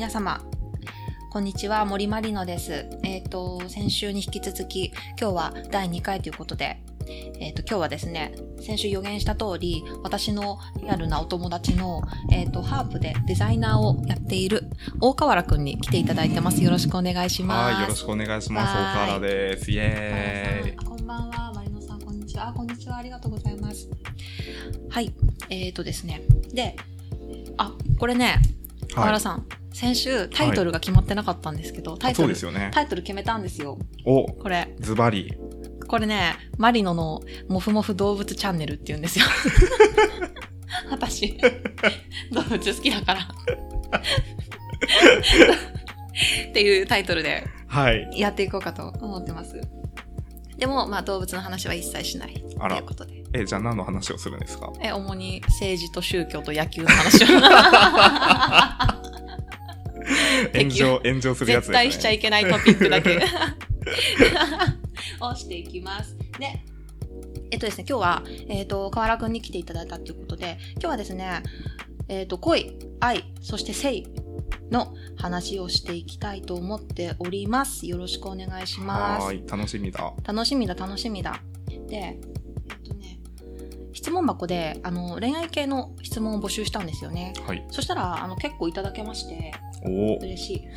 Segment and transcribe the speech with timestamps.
[0.00, 0.40] 皆様、
[1.28, 2.86] こんにちは、森まりのです。
[3.02, 4.86] えっ、と、先週に引き続き、
[5.20, 6.82] 今日は第2回ということで、
[7.38, 12.00] えっ、と、今日はですね、先週予言した通り、私のリアルなお友達の、
[12.32, 14.70] えっ、と、ハープでデザイナーをやっている
[15.02, 16.64] 大河原くんに来ていただいてます。
[16.64, 17.74] よろしくお願いします。
[17.74, 18.74] はい、よろしくお願いします。
[18.74, 19.70] はい大河原です。
[19.70, 20.74] イエーイ。
[20.78, 22.48] あこんばんは、マリノさん、こんにちは。
[22.48, 23.86] あこんにちは、ありがとうございます。
[24.88, 25.12] はい、
[25.50, 26.22] えっ、とですね。
[26.54, 26.74] で、
[27.58, 28.40] あ、これね、
[28.94, 29.06] 河はい。
[29.08, 29.46] 原さん、
[29.80, 32.70] 先週タイトルが決まってなかったんですけど、タイトルそうですよね。
[32.74, 33.78] タイトル決めたんですよ。
[34.04, 34.74] お、これ。
[34.78, 35.32] ズバリ。
[35.88, 39.24] これね、マリノのもふもふ動物チャンネルって言うんですよ。
[40.92, 41.34] 私、
[42.30, 43.20] 動物好きだから。
[46.50, 48.06] っていうタイトルではい。
[48.16, 49.58] やっていこうかと思ってます。
[50.58, 52.34] でも、まあ動物の話は一切しない。
[52.34, 52.40] と
[52.74, 53.22] いうことで。
[53.32, 54.70] え、じゃあ何の話をするんですか？
[54.82, 57.28] え、主に政治と宗教と野球の話を。
[60.54, 61.68] 炎上、炎上するやつね。
[61.68, 63.20] 絶対しちゃいけないトピックだけ
[65.20, 66.16] をしていきます。
[66.38, 66.62] で、
[67.50, 71.42] えっとですね、今日は、えっ、と、河原くんに来ていただいたということで、今日はですね、
[72.08, 74.04] えっ、と、恋、愛、そして性
[74.70, 77.86] の話をしていきたいと思っております。
[77.86, 79.24] よろしくお願いします。
[79.24, 80.12] はーい、楽しみだ。
[80.24, 81.40] 楽しみだ、楽しみだ。
[81.88, 83.18] で、えっとね、
[83.92, 87.32] 質問箱で、あの、恋愛系の質問を募集したんですよね。
[87.46, 87.66] はい。
[87.70, 89.52] そしたら、あの、結構いただけまして、
[89.84, 90.68] お 嬉しい。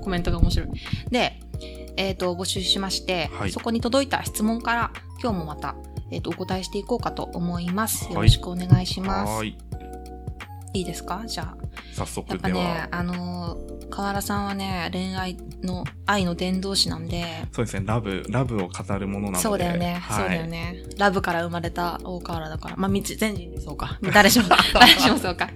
[0.00, 0.68] コメントが面白い。
[1.10, 1.40] で、
[1.96, 4.90] えっ、と、募集しまして、はいそこに届いた質問から、
[5.22, 5.76] 今日もまた、
[6.10, 8.04] えっ、と、お答えしていこうかと思います。
[8.06, 9.30] はいよろしくお願いします。
[9.32, 9.56] はーい。
[10.74, 11.24] い、いですか？
[11.26, 11.63] じゃあ。
[11.94, 12.88] 早や速でっぱねは、。
[12.90, 19.38] あのー河原さんはね、恋愛の、愛の伝道師なんで、そうですね、ラブ、ラブを語るものなので。
[19.40, 20.82] そうだよね、はい、そうだよね。
[20.98, 22.76] ラブから生まれた大河原だから。
[22.76, 23.98] まあ、みつ全人でそうか。
[24.12, 25.48] 誰しも、誰しもそうか。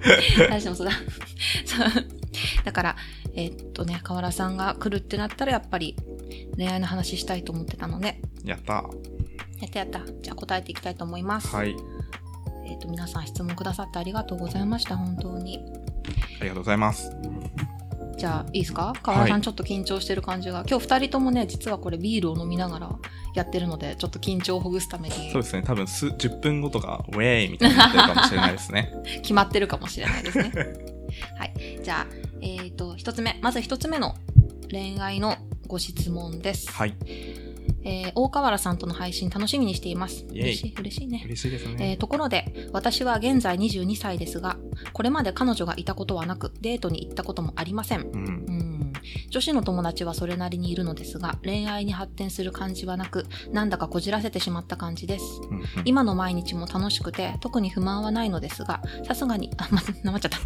[0.48, 0.92] 誰しもそうだ。
[1.64, 2.06] そう。
[2.64, 2.96] だから、
[3.34, 5.96] えっとね、河原さんが来るってなったら、やっぱり
[6.56, 8.74] 恋愛の話したいと思ってたので、やった。
[8.74, 10.00] やったやった。
[10.22, 11.48] じゃあ答えていきたいと思います。
[11.48, 11.74] はい。
[12.66, 15.58] えっと、皆さん質問くださってありがとうございました、本当に。
[16.40, 17.10] ありがとうございます。
[18.16, 18.92] じゃあ、いいですか？
[19.00, 20.64] 河原さんはいちょっと緊張してる感じが。
[20.68, 22.90] 今日二人ともね、実はこれビールを飲みながら
[23.34, 28.92] やってるので、ちょっと緊張をほぐすためにそうですね、多分す10分後とか、ウェーイみたいになってるかもしれないですね。
[29.22, 30.50] 決まってるかもしれないですね。
[31.38, 31.80] はい。
[31.82, 32.06] じゃあ、
[32.40, 33.38] えっ、と、一つ目。
[33.40, 34.16] まず一つ目の
[34.70, 35.36] 恋愛の
[35.68, 36.70] ご質問です。
[36.72, 36.94] はい。
[37.88, 40.26] えー大河原さんとの配信楽しみにしています。
[40.30, 41.22] 嬉しい、嬉しいね。
[41.24, 41.96] 嬉しいですえーね。
[41.96, 44.56] ところで、私は現在22歳ですが、
[44.92, 48.00] これまで彼女がいたことはなく、デートに行ったこともありません。
[48.00, 48.52] うんう。
[48.52, 48.92] ん
[49.30, 55.24] 女子の友達はそれなりにいるのですが、恋愛に発展する感じはなく、なんだかこじらせてしまった感じです。
[55.50, 60.38] うんうん今の毎日も楽しくて、特に不満はないのですが、さすがに、あ、ま、なまっちゃった。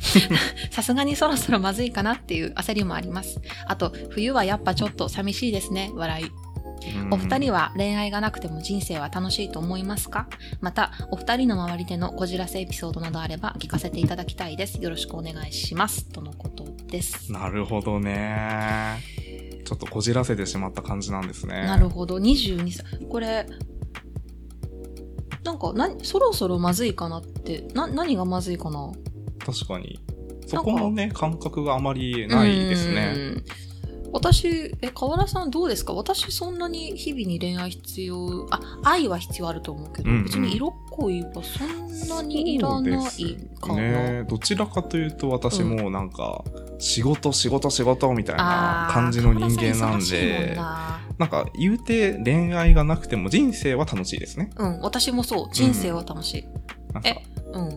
[0.71, 3.41] さすがにそろそろまずいかなっていう焦りもあります。
[3.67, 6.31] あと、冬はやっぱちょっと寂しいですね、笑い。
[7.11, 10.29] お二人は恋愛がなくても人生は楽しいと思いますか？
[10.61, 14.81] また、お二人の周りでのこじらせエピソードなどあれば聞かせていただきたいです。
[14.81, 16.09] よろしくお願いします。
[16.09, 17.33] とのことです。
[17.33, 18.99] なるほどね。
[19.65, 21.65] ちょっとこじらせてしまった感じなんですね。
[21.65, 22.19] なるほど。
[22.19, 22.85] 22歳。
[23.07, 23.47] これ、
[25.45, 28.93] なんか、な、そろそろまずいかなって、な、何がまずいかな？
[29.39, 29.99] 確かに。
[30.47, 33.43] そこのね、感覚があまりないですね。
[34.13, 34.21] うん。
[34.21, 35.95] 私、え、河原さんどうですか？
[35.95, 42.93] 私そんなに日々に恋愛必要、あ、愛は必要あると思うけど、うんうん別に色恋はそんなにいらない
[43.61, 43.75] かな。
[43.77, 46.45] ねどちらかというと私もなんか、
[46.79, 54.51] 仕事仕事仕事みたいな感じの人間なんで、ななんか言うて恋愛がなくても人生は楽しいですね。
[54.57, 55.49] うん、私もそう。
[55.53, 56.45] 人生は楽しい。
[56.93, 57.69] なんかえ、うん。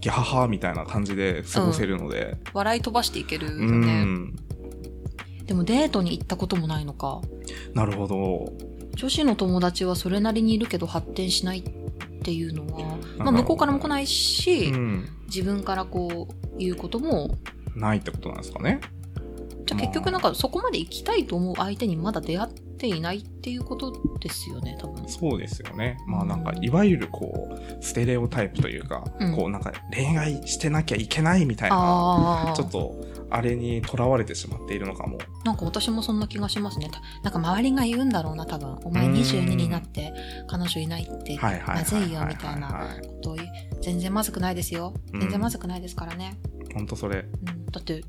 [0.00, 4.02] ギャハハみたいな感じで過ごせるので、笑い飛ばしていけるようね。
[4.04, 4.34] ん、
[5.50, 7.20] でもデートに行ったこともないのか。
[7.74, 8.52] なるほど。
[8.94, 11.62] 女子の友達はそれなりにいるけど発展しないっ
[12.22, 17.36] ていうのは、まあ、向こうからも来ないし、うん、自分からこう言うことも
[17.74, 18.80] ないってことなんですかね。
[19.66, 25.98] じゃあ結局なんかそこまで行きたいと思う相手にまだ出会っていないっていうことですよね多分そうですよね。
[26.06, 32.94] まあなんか、いわゆるこう、ステレオタイプというか、うんこうなんか恋愛してなきゃいけないみたいな、ちょっと、
[33.30, 35.18] あれにとらわれてしまっているのかも。
[35.44, 36.90] なんか私もそんな気がしますね。
[36.90, 38.76] たなんか周りが言うんだろうな多分。
[38.84, 39.14] お前うん。
[39.14, 40.12] 22になって
[40.48, 41.38] 彼女いないって。
[41.66, 42.96] まずいよみたいな。
[43.02, 43.36] ことを
[43.82, 44.94] 全然まずくないですよ。
[45.12, 45.20] うん。
[45.20, 46.38] 全然まずくないですからね、
[46.74, 47.18] ほんとそれ。
[47.18, 48.02] うん、だって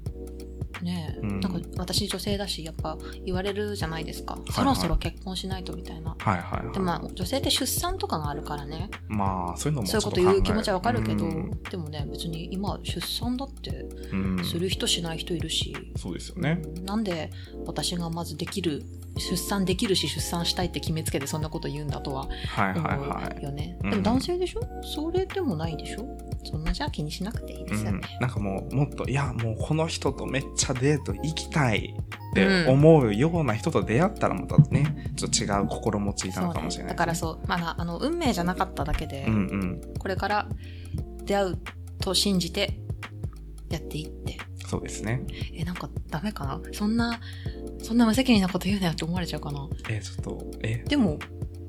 [0.81, 1.15] ね。
[1.18, 1.39] え、うん。
[1.39, 6.15] なんか私女性だしやっぱ言われるじゃないですか、いそろそろ結婚しないとみたいな。
[6.18, 6.73] はいはいはい。
[6.73, 8.89] でまあ女性って出産とかがあるからね。
[9.07, 11.51] まあ、そういうのもそういうこと言う気持ちはわかるけど、うん。
[11.69, 13.71] でもね別に今出産だって
[14.12, 14.44] うん。
[14.45, 16.62] する人しない人いるし、そうですよね。
[16.63, 16.85] うん。
[16.85, 17.31] なんで
[17.65, 18.83] 私がまずできる
[19.17, 23.39] 出産できるし出産したいって決めつけてそんなこと言うんだとははい思はいはい。
[23.41, 23.89] うよね、うん。
[23.89, 24.62] でも男性でしょ？
[24.83, 26.06] それでもないでしょ？
[26.43, 27.99] そんなじゃあ気にしなくていいですようん。
[27.99, 31.95] ね、、なんかもうもっといやもうこの人とめっちゃデート行きたい
[32.31, 39.81] って思うような人と出会ったらまたねちょっと違う心持ちなのかもしれない、だからそう、まあ、あの運命じゃなかっただけで、うんうん。
[39.99, 40.49] これから
[41.23, 41.59] 出会う
[41.99, 42.79] と信じて
[43.69, 44.38] やっていって。
[44.67, 45.23] そうですね。
[45.53, 46.61] えなんかダメかな？
[46.71, 47.19] そんな
[47.83, 49.67] そんな無責任なこと言うなよって思われちゃうかな？
[49.89, 50.83] えちょっとえ。
[50.88, 51.19] でも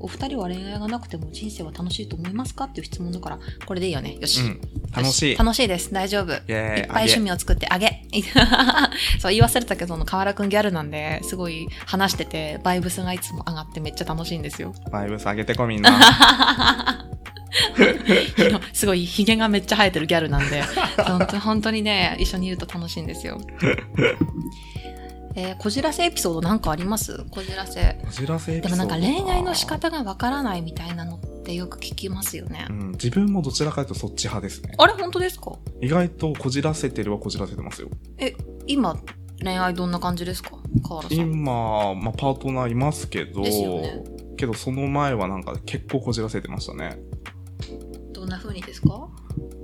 [0.03, 2.65] お二人は恋愛がなくても人生は楽しいと思いますか？
[2.65, 4.17] っていう質問だからこれでいいよね？
[4.21, 4.61] よし、うん。
[4.95, 5.33] 楽しい。
[5.33, 5.93] よ楽しいです。
[5.93, 6.33] 大丈夫。
[6.33, 8.03] いっぱい趣味を作ってあげ。
[9.21, 14.75] そう言い忘れたけど、河原くんギャルなんで、すごい話してて、バイブスがいつも上がってめっちゃ楽しいんですよ。
[14.91, 17.09] バイブス上げてこみんな。
[18.73, 20.63] すごいヒゲがめっちゃ生えてるギャルなんで、
[21.41, 23.41] 本当にね、一緒にいると楽しいんですよ。
[25.35, 27.25] えー、こじらせエピソードなんかあります？
[27.31, 27.99] こじらせ。
[28.05, 32.67] こじらせエでピソードもなんか恋愛の仕方がわからないみたいなのってよく聞きますよね。
[32.69, 34.75] うん、自分もどちらかというとそっち派ですね。
[34.79, 34.93] あれ？
[34.93, 35.53] 本当ですか？
[35.81, 37.89] 意外とこじらせてるはこじらせてますよ。
[38.67, 39.01] 今、
[39.43, 40.51] 恋愛どんな感じですか？
[40.87, 41.33] 河原さん。
[41.33, 44.05] 今、まあ、パートナーいますけどですよね。
[44.37, 46.99] けどその前はなんか結構こじらせてましたね。
[48.13, 49.09] どんな風にですか？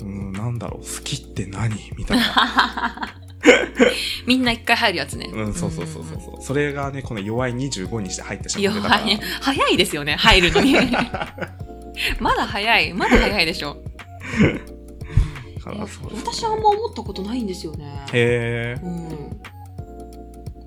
[0.01, 0.81] うんなんだろう。
[0.81, 1.75] 好きって何？
[1.97, 3.15] みたいな
[4.27, 5.31] みんな一回入るやつね。
[5.33, 9.01] うん、そうそうそうそうそれがね、この弱い25にして入ってしまってたから。
[9.03, 9.21] 弱い。
[9.41, 10.75] 早いですよね、入るのに。
[12.21, 12.93] まだ早い。
[12.95, 13.77] まだ早いでしょ。
[15.69, 18.05] 私はあんま思ったことないんですよね。
[18.13, 18.81] へえ。
[18.83, 19.41] うん。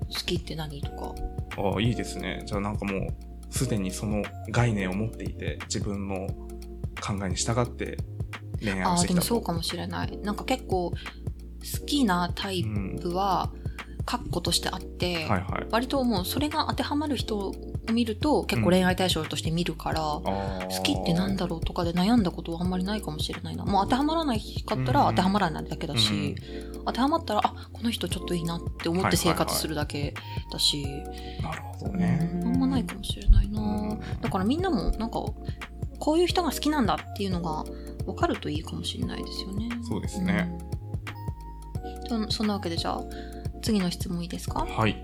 [0.08, 1.14] 好きって何とか。
[1.56, 2.42] あいいですね。
[2.46, 3.06] じゃあなんかもう、
[3.50, 6.28] すでにその概念を持っていて、自分の
[7.00, 7.96] 考えに従って
[8.60, 9.14] 恋愛をしてきたと。
[9.14, 10.16] でもそうかもしれない。
[10.18, 10.92] なんか結構、
[11.80, 12.98] 好きなタイうん。
[13.00, 13.50] プは、
[14.04, 15.66] 確固としてあって、はいはい。
[15.70, 17.54] 割ともうそれが当てはまる人を
[17.92, 23.64] 見ると結構恋愛対象として見るから、好好きってなんだろうとかで悩んだことはあんまりないかもしれないな。
[23.64, 26.34] もう当てはまらないかったらうん当てはまらないだけだし、
[26.84, 30.14] 当てはまったら、あ、この人ちょっといいなって思って生活するだけ
[30.52, 30.84] だし、
[31.40, 32.16] なるほどうね。
[32.42, 33.60] んあんまないかもしれないな。
[33.60, 35.24] うんだからみんなもなんか、
[36.00, 37.64] こういう人が好きなんだっていうのが
[38.04, 39.68] 分かるといいかもしれないですよね。
[39.88, 40.58] そうですね。
[42.16, 43.02] うん、そそんなわけでじゃあ、
[43.62, 44.60] 次の質問いいですか？
[44.64, 44.96] はい。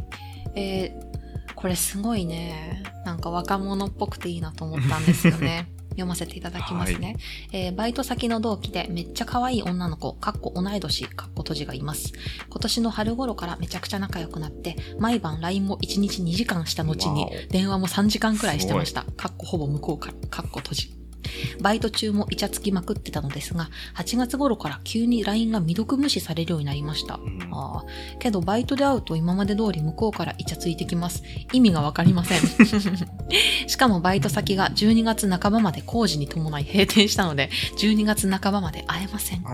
[0.54, 1.08] えー
[1.54, 5.66] これすごいね、なんか若者っぽくていいなと思ったんですよね。
[5.90, 7.16] 読ませていただきますね、
[7.50, 12.12] えーバイト先の同期でめっちゃ可愛い女の子、かっこ同い年、かっこ閉じがいます。
[12.48, 19.02] 今年の春頃からめちゃくちゃ仲良くなって、毎晩 LINE も1日2時間した後にわ、電話も3時間くらいしてました。
[19.16, 20.97] かっこほぼ向こうから、かっこ閉じ。
[21.60, 27.16] バイト中もイチャつきまくってたのですが、8月頃から急に LINE が未読無視されるようになりました。
[27.16, 27.84] うんああ、
[28.18, 31.22] けどバイトで会うと今まで通り向こうからイチャついてきます。
[31.52, 32.40] 意味がわかりません。
[33.66, 39.44] しかもバイト先が12月半ばまで工事に伴い閉店したので、12月半ばまで会えません。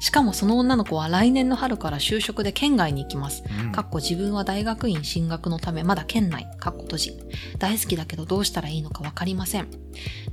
[0.00, 3.42] しかもその女の子は来年の春から就職で県外に行きます。
[3.64, 7.12] うんかっこ自分は大学院進学のためまだ県内、かっこ閉じ。
[7.58, 9.68] 大好きだけどどうしたらいいのかわかりません。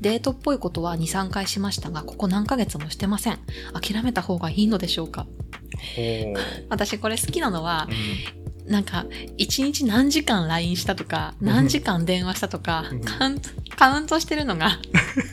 [0.01, 3.39] デートっぽいことは2、3回しましたが、ここ何ヶ月もしてません。
[3.79, 5.25] 諦めた方がいいのでしょうか？
[6.69, 9.05] 私これ好きなのはう、んなんか、
[9.37, 14.77] 一日何時間 LINE したとか、何時間電話したとかうん、カウント、カウントしてるのが、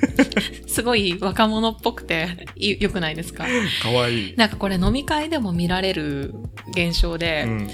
[0.68, 3.44] すごい若者っぽくて、い良くないですか？
[3.82, 4.37] かわいい。
[4.37, 6.32] なんかこれ飲み会でも見られる
[6.70, 7.70] 現象で、うんい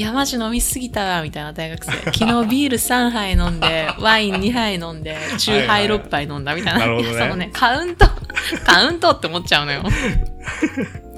[0.00, 1.92] や、マジ飲みすぎたわ、みたいな大学生。
[2.12, 6.80] 昨日ビール3杯飲んで、 ワイン2杯飲んで、チューハイ6杯飲んだ、みたいな。
[6.80, 8.06] なるほどねいやそのね、カウント、
[8.64, 9.82] カウントって思っちゃうのよ。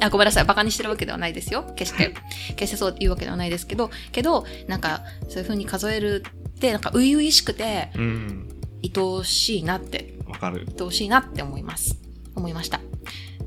[0.00, 0.44] あごめんなさい。
[0.44, 1.62] バカにしてるわけではないですよ。
[1.76, 2.12] 決して。
[2.56, 8.48] 決してそう言うわけではないですけど、けど、なんか、そういう風に数えるって、なんか、初々しくて、うん。
[8.82, 10.66] 愛おしいなって、わかる。
[10.76, 11.96] 愛おしいなって思います。
[12.34, 12.80] 思いました。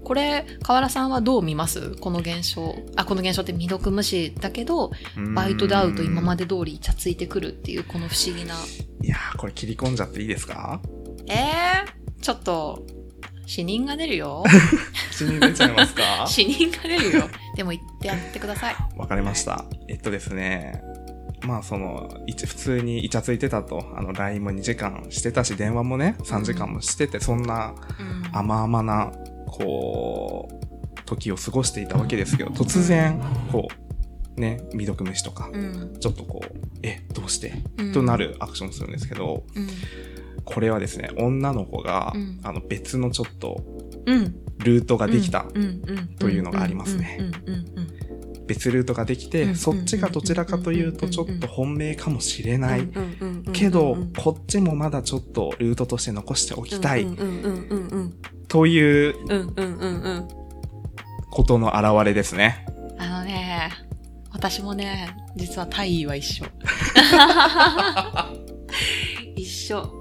[0.05, 1.95] これ、河原さんはどう見ます？
[2.00, 2.75] この現象。
[2.95, 4.91] あ、この現象って未読無視だけど、
[5.35, 6.45] バイトで会うと今まで。
[6.45, 8.53] で通りイチャついてくるっていうこの不思議な。
[9.01, 10.79] いやー、これ切り込んじゃっていいですか？
[11.27, 12.85] えー、ちょっと、
[13.47, 14.43] 死人が出るよ。
[15.12, 16.25] 死に出ちゃいますか？
[16.29, 17.29] 死人が出るよ。
[17.55, 18.75] でも言ってやってください。
[18.97, 19.65] わかりました。
[19.88, 20.81] えっとですね。
[21.43, 28.38] まあその、普通にイチャついてたと、あの、LINE も2時間してたし、電話もね、3時間もしてて、そんなうん。
[28.38, 29.12] 甘々な、
[29.45, 30.65] こう、
[31.05, 33.21] 時を過ごしていたわけですけど、突然、
[33.51, 33.67] こ
[34.37, 35.97] う、ね、未読無視とか、うん。
[35.99, 37.93] ちょっとこう、え、どうして、うん。
[37.93, 39.67] となるアクションをするんですけど、うん。
[40.43, 42.39] これはですね、女の子が、うん。
[42.43, 43.63] あの別のちょっと
[44.05, 44.35] うん。
[44.57, 45.45] ルートができた、
[46.19, 47.19] というのがありますね。
[48.47, 49.55] 別ルートができて、うん。
[49.55, 51.11] そっちがどちらかというとうん。
[51.11, 52.61] ちょっと本命かもしれうん。
[52.61, 52.87] ない。
[53.53, 57.05] けどこっちもまだちょっとルートとして残しておきたい
[58.55, 60.27] といううんうんうんうん
[61.29, 62.65] ことの表れですね。
[62.97, 63.69] あのね、
[64.31, 66.45] 私もね、実は大意は一緒。
[69.35, 69.91] 一緒。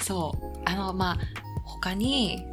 [0.00, 0.60] そう。
[0.64, 1.18] あの、まあ、
[1.64, 2.44] 他に、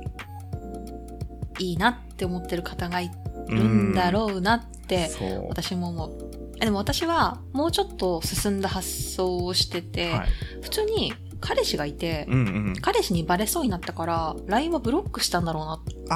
[1.57, 3.09] いいなって思ってる方がい
[3.47, 5.09] るんだろうなって。
[5.49, 6.31] 私も思う。
[6.61, 10.27] えでも私は、もうちょっと進んだ発想をしてて、はい。
[10.61, 12.41] 普通に彼氏がいて、うんう
[12.71, 12.75] ん。
[12.81, 15.73] 彼氏にバレそうになったから、LINE はブロックしたんだろうな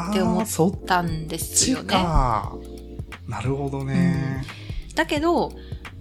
[0.09, 0.45] って思っ
[0.85, 1.89] たんですちよね。
[1.89, 2.53] か。
[3.27, 4.43] なるほどね。
[4.95, 5.51] だけど、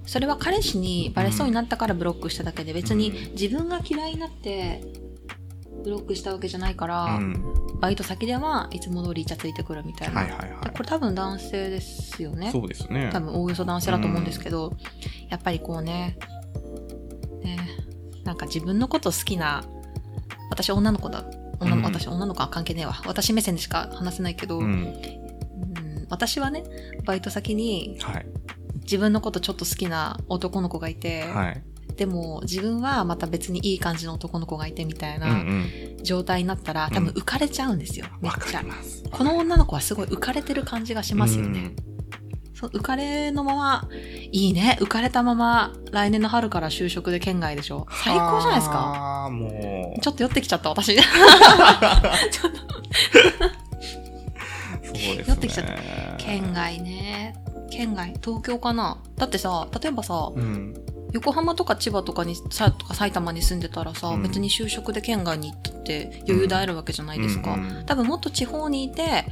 [0.05, 4.83] それは彼氏にバレそうになったからブロックしただけで、別にうん自分が嫌いになって、
[5.85, 7.43] ブロックしたわけじゃないから、うん。
[7.81, 10.21] バイト先ではいつも通りイチャついてくるみたいな。
[10.21, 12.37] はいはいはでこれ多分男性ですよい。
[12.37, 12.51] ね。
[12.51, 13.11] そうですね。
[13.13, 14.73] 多分おおよそ男性だと思うんですけど、
[15.31, 16.19] やっぱりこうね、
[17.43, 17.59] ね、
[18.25, 19.65] なんか自分のこと好きな、
[20.51, 21.25] 私女の子だ。
[21.61, 23.01] 女のうん私女の子は関係ねえわ。
[23.07, 24.65] 私目線でしか話せないけど、うん。
[24.65, 26.65] うん私はね、
[27.07, 28.27] バイト先にはい。
[28.83, 31.63] 自分のことちょっと好きな男の子がいて、はい。
[31.97, 35.27] でも自分はまた別にいい感じの男の子がいてみたいうんう。
[35.27, 35.69] なん
[36.03, 38.65] 状態になったら、多分うん浮かれちゃうんですよ、めっわかちゃ。
[39.11, 41.92] この女の子はすごい浮かれてる感じがしますよね、うん。
[42.69, 43.89] 浮かれのまま
[44.31, 44.79] いいね。
[44.81, 47.87] 浮かれたまま来年の春から就職で県外でしょ。
[48.05, 49.29] 最高じゃないですか。
[49.31, 50.01] もう。
[50.01, 50.95] ちょっと酔ってきちゃった私。
[50.95, 51.07] ちょっ
[54.85, 55.25] そうですね。
[55.27, 55.73] 酔ってきちゃった。
[56.19, 57.35] 県外ね。
[57.71, 58.15] 県外。
[58.23, 58.99] 東京かな。
[59.17, 60.75] だってさ例えばさうん。
[61.13, 64.23] 横浜とか千葉とかにさとか埼玉に住んでたらさ、うん。
[64.23, 67.87] 別に就職で県外に行ったって余裕で会えるわけじゃないですか、うんうん。
[67.87, 69.27] 多分もっと地方にいて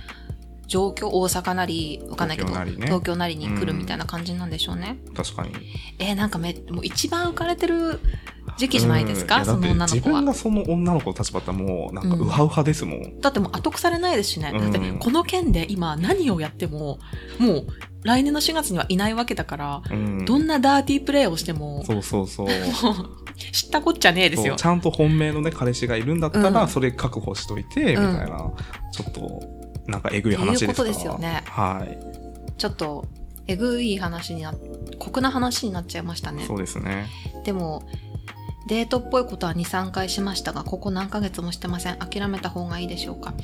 [0.71, 2.87] 上京大阪なりわかんないけど東京なりね。
[2.87, 5.51] 東京なりに来るみたいな感じなんでしょうね、確かに。
[5.99, 7.99] えーなんかめもう一番浮かれてる
[8.57, 9.45] 時期じゃないですか、うん。
[9.45, 10.21] その女の自子は。
[10.21, 13.21] 分がその女の子の立場だったらもう、なんかウハウハですもん。
[13.21, 14.71] だってもう後腐れないですしね、うん。
[14.71, 17.01] だってこの件で今何をやっても
[17.41, 17.67] もう
[18.05, 20.25] 来年の4月にはいないわけだから、うん。
[20.25, 22.49] どんなダーティープレイをしてもそうそうそう。
[23.53, 24.57] 知ったこっちゃねえですよ。
[24.57, 26.69] ちゃんと本命のね、彼氏がいるんだったら、うん。
[26.69, 28.53] それ確保しといて、みたいな、
[28.93, 31.43] ちょっと、なんかえぐい話ですかいうことですよね。
[31.47, 31.99] はい。
[32.57, 33.07] ちょっと
[33.47, 34.55] えぐい話にな
[34.99, 36.45] 酷な話になっちゃいましたね。
[36.47, 37.07] そうですね。
[37.45, 37.83] でも
[38.69, 41.99] デートっぽいことは23回しましたがここ何ヶ月もしてません。
[41.99, 43.35] 諦めた方がいいでしょうか。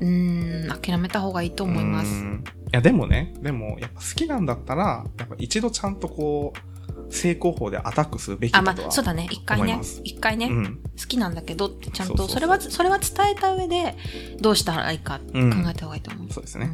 [0.00, 2.12] うーん諦めた方がいいと思います。
[2.12, 2.44] うん。
[2.46, 6.69] いや、でもね、でも、やっぱ好きなんだったら、やっぱ一度ちゃんとこう、
[7.10, 8.88] 正攻法でアタックするべきあまだとは。
[8.88, 9.28] あそうだね。
[9.30, 9.64] 一回ね。
[9.64, 10.00] 思います。
[10.04, 10.80] 一回ね、うん。
[10.98, 13.96] 好きなんだけどってちゃんとそれはそれは伝えた上で
[14.40, 16.70] どうしたらいいか考うんえた方がいいと思う、そうですね。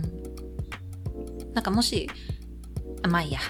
[1.47, 1.55] うん。
[1.55, 2.09] なんかもし
[3.03, 3.41] あまあいいや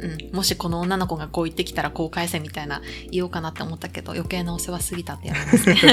[0.00, 5.76] うん、もしこの女の子がこう言ってきたらこう返せみたいな言おうかなって思ったけど余計なお世話すぎたってやめますね。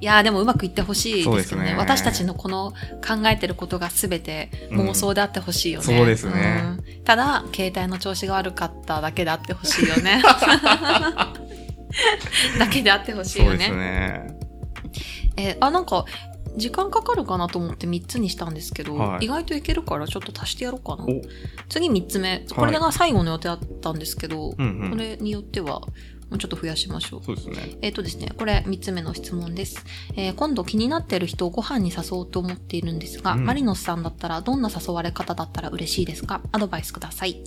[0.00, 1.72] いやーでもうまくいってほしいですよね。
[1.72, 1.76] ね。
[1.76, 2.72] 私たちのこの
[3.04, 6.62] 考えてることが全て妄想であってほしいよね、うんそうですね。
[6.64, 6.68] う
[7.00, 7.04] ん。
[7.04, 10.22] ただ携帯の調子が悪かっただけであってほしいよね。
[12.58, 13.50] だけであってほしいよね。
[13.50, 14.38] そうですね。
[15.36, 16.04] えーあなんか
[16.58, 19.24] 時間かかるかなと思って3つにしたんですけど、はい。
[19.24, 21.04] 意外といけるからちょっと足してやろうかな。
[21.04, 21.22] お。
[21.68, 22.44] 次3つ目。
[22.54, 24.90] これが最後の予定だったんですけど、うんうん。
[24.90, 25.86] これによってはも
[26.32, 27.24] うちょっと増やしましょう。
[27.24, 27.78] そうですね。
[27.80, 29.84] えっ、とですね、これ3つ目の質問です。
[30.16, 33.44] えー今度気になっている人をご飯に誘おうと思っているんですが、うん。
[33.46, 36.42] マリノスさんだったらどんな誘われ方だったら嬉しいですか？
[36.52, 37.40] アドバイスください。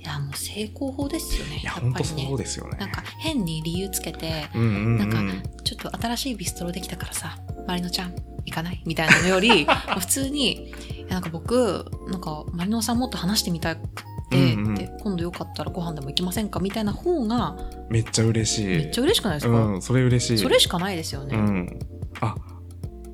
[0.00, 1.60] いや、もう成功法ですよね。
[1.62, 2.38] いや、やっぱりねそう。
[2.38, 2.78] ですよね。
[2.78, 4.98] なんか変に理由つけて、うんうんうん。
[4.98, 8.14] なんかちょっと新しいビストロできたからさ、マリノちゃん
[8.46, 8.82] 行かない？
[8.86, 9.66] みたいなのより、
[9.98, 10.72] 普通に、い
[11.08, 13.82] やなんか僕、なんかマリノさんもっと話してみたく
[14.30, 16.60] て、うんうんで今度よかったらご飯でも行きませんか？
[16.60, 17.56] みたいな方が
[17.90, 18.66] めっちゃ嬉しい。
[18.68, 20.38] めっちゃ嬉しくないですか、うん、それ嬉しい。
[20.38, 21.36] それしかないですよね。
[21.36, 21.78] うん。
[22.20, 22.34] あ、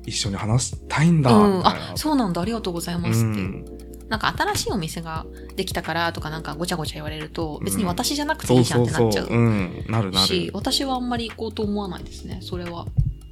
[0.05, 1.31] 一緒に話したいんだ。
[1.31, 3.76] うん、あそうなんだありがとうございますっていう、うん
[4.09, 9.09] なんか新しいお店ができたからとかなんかごちゃごちゃ言われると別にうん私じゃなくてそいいうじゃんそうそう。
[9.09, 9.85] ってなっちゃううん。
[9.87, 10.51] なるなし、る。
[10.53, 12.85] 私はあんまり行こうと思わないですねそれは、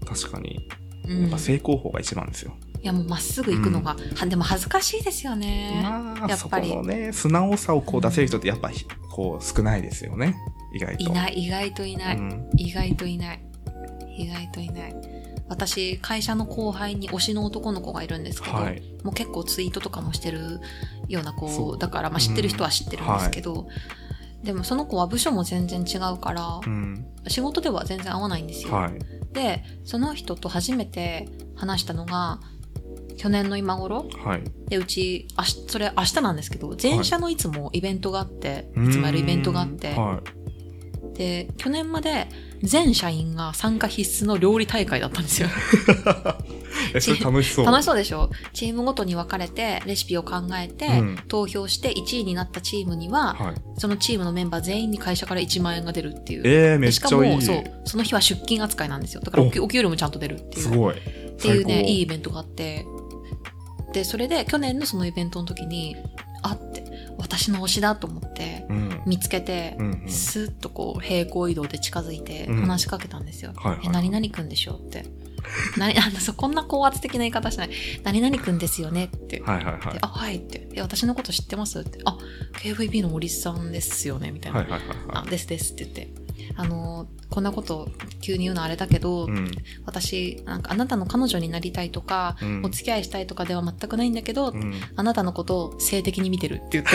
[0.05, 0.67] 確かに。
[1.05, 2.55] うん、いやっぱ成功法が一番ですよ。
[2.85, 8.71] やもうまっすぐ行くのが、はでも恥ずかしいですよね、まあ、そこやっぱりのね、素直さをこう出せる人ってやっぱ、
[9.11, 10.35] こう、少ないですよね。
[10.73, 11.03] 意外と。
[11.03, 12.49] いない意外といない、うん。
[12.57, 13.45] 意外といない
[14.17, 14.95] 意外といない
[15.47, 18.81] 私会社の後輩に推しの男の子がいるんですけど、はい。
[19.03, 20.59] もう結構ツイートとかもしてる
[21.07, 23.67] ような子だから、まあ、知ってる人は知ってるんですけど、
[24.43, 27.05] でもその子は部署も全然違うから、うん。
[27.27, 28.73] 仕事では全然合わないんですよ。
[28.73, 28.99] はい。
[29.33, 32.39] でその人と初めて話したのが
[33.17, 34.07] 去年の今頃？
[34.23, 34.43] はい。
[34.69, 40.21] でうちあしそれ明日なんですけど前社のいつもイベントがあって、い、つもやるイベントがあって、うんは
[41.13, 42.27] で去年まで
[42.63, 45.49] 全社員が参加必須の料理大会だったんですよ
[46.99, 47.65] それ楽しそう。
[47.65, 48.29] 楽しそうでしょ？
[48.53, 53.55] チームごとに分かれてレシピを考えて、うん投票して1位になったチームには、はい。
[53.77, 56.43] そのチームのメンバー全員に会社から1万円が出るっていう。
[56.45, 57.41] えー、めっでしかもちゃいい。
[57.41, 60.95] そうその日は出勤扱いなんですよだからお給料もちゃんと出るっていうすごい。
[60.95, 61.01] っ
[61.37, 62.85] ていうねいいイベントがあって
[63.93, 65.95] でそれで去年のそのイベントの時に
[66.43, 66.84] あって
[67.17, 69.01] 私の推しだと思ってうん。
[69.05, 73.53] 見つけて、うんうんスーッとこう平行移動で近づいてうん話しかけたんですよ。
[73.55, 74.75] はいはいえ、何々くんでしょ？
[74.75, 75.05] うって。
[75.77, 77.69] 何 あのそうこんな高圧的な言い方しない。
[78.03, 79.05] 何々くんですよね？
[79.05, 79.41] って。
[79.41, 79.99] はいはいはいで。
[80.01, 80.67] あ、はいって。
[80.73, 81.79] え、私のこと知ってます？
[81.79, 81.99] って。
[82.05, 82.17] あ、
[82.61, 84.31] KVB の森さんですよね？
[84.31, 84.59] みたいな。
[84.59, 86.24] はいはいはいはあ、ですですって言って。
[86.55, 87.89] あの、こんなこと
[88.21, 89.31] 急に言うのあれだけど、い。
[89.31, 89.51] うん。
[89.85, 94.73] 私、なんかあなたの彼女になりたいとか、うんお付き合いしたいとかでは全くないんだけど、うん。
[94.95, 96.91] あなたのことを性的に見てるって言って、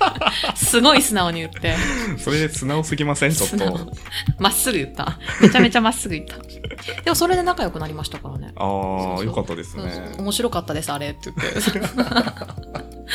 [0.56, 1.74] すごい素直に言って、
[2.18, 3.32] それで素直すぎません？
[3.32, 3.92] ちょっと。
[4.38, 5.18] まっすぐ言った。
[5.40, 6.36] めちゃめちゃまっすぐ言った。
[6.38, 8.52] でもそれで仲良くなりましたからね。
[8.56, 10.14] ああ、よかったですね。
[10.18, 12.65] 面白かったです、あれって言って。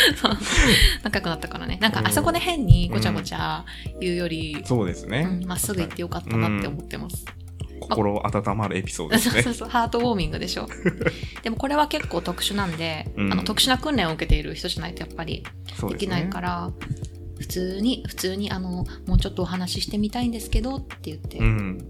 [0.15, 0.38] そう
[1.03, 1.77] 仲良くなったからね。
[1.81, 3.65] なんかあそこで変にごちゃごちゃ
[4.00, 5.48] 言うより、そうですねうん。
[5.48, 7.25] まっすぐ言ってよかったなって思ってます。
[7.79, 9.53] 心温まるエピソードですねそう。
[9.53, 10.67] そう、ハートウォーミングでしょ。
[11.41, 15.43] でもこれは結構特殊なんで、うんあの特殊な訓練を受けている人じゃないとやっぱり
[15.89, 16.41] できないか。
[16.41, 16.72] ら、
[17.39, 21.89] 普通に、普通にあの、もうちょっとお話ししてみたいんですけどって言って、いうん。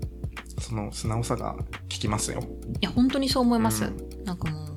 [0.60, 2.42] その素直さが効きますよ。
[2.80, 3.84] や、本当にそう思います。
[3.84, 4.71] うんなんかもう、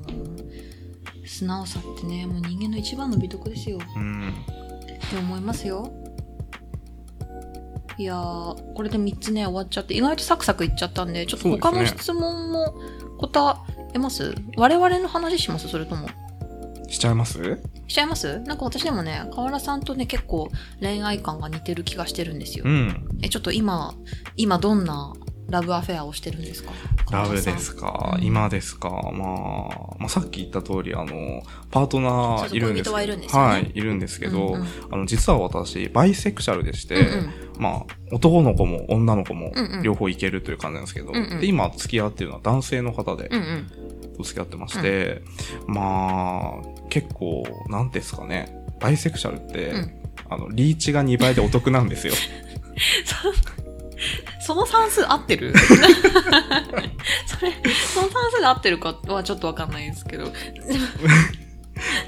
[1.25, 4.29] 素直さってね、もう人間の一番の美徳ですようん。
[4.29, 4.31] っ
[5.09, 5.91] て思いますよ。
[7.97, 12.75] いやー、これで3つね、終わっちゃって、意外とサクサクいっちゃったんで、ちょっと他の質問も
[13.19, 13.57] 答
[13.93, 14.35] えます？
[14.57, 15.69] 我々の話します？
[15.69, 16.09] それとも。
[16.89, 17.57] しちゃいます？
[17.87, 18.41] しちゃいます？
[18.41, 20.49] なんか私でもね、河原さんとね、結構
[20.81, 22.65] 恋愛観が似てる気がしてるんですよ。
[22.67, 23.07] うん。
[23.21, 23.93] え、ちょっと今、
[24.35, 25.13] 今どんな
[25.49, 26.71] ラブアフェアをしてるんですか？
[27.11, 27.57] ラブで。
[27.59, 28.23] すか、うん。
[28.23, 28.89] 今ですか？
[28.89, 34.67] まあ、まあ、さっき言った通り、あの、パートナーいるんです恋人はいるんですはい、いるんですけど、うんうん。
[34.91, 37.31] あの、実は私、バイセクシャルでして、うんうん。
[37.59, 39.83] まあ、男の子も女の子もうんうん。
[39.83, 41.39] 両方いけるという感じなんですけど、うんうん。
[41.39, 43.41] で、今付き合ってるのは男性の方でうん
[44.17, 44.23] うん。
[44.23, 45.21] 付き合ってまして、
[45.67, 49.91] まあ、結構、なんですかね、バイセクシャルって、うん。
[50.27, 52.13] あの、リーチが2倍でお得なんですよ。
[54.45, 55.55] その算数合ってる？
[55.57, 55.81] それ、
[57.91, 60.25] その算数で合ってるかはちょっとわかんないですけど。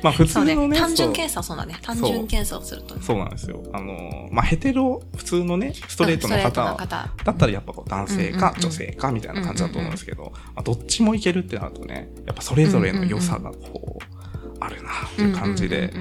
[0.04, 0.78] まあ、普通そうのね、ね。
[0.78, 1.78] 単純そう検査はそうだね。
[1.82, 3.02] 単純検査をするとね。
[3.04, 3.64] そうなんですよ。
[3.74, 7.10] あの、まあ、ヘテロ、普通のね、ストレートの方方。
[7.26, 14.17] だったらやっぱこう男性か女性かみたいな感じだと思うんですけど、まあ、どっちもいけるってなるとね、やっぱそれぞれの良さがこう、
[14.60, 15.94] あるなっていう感じで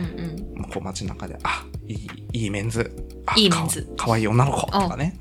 [0.72, 2.92] こう街中で、あ、いい、いいメンズ、
[3.26, 3.82] あ、いいメンズ。
[3.96, 5.18] かわいい女の子とかね。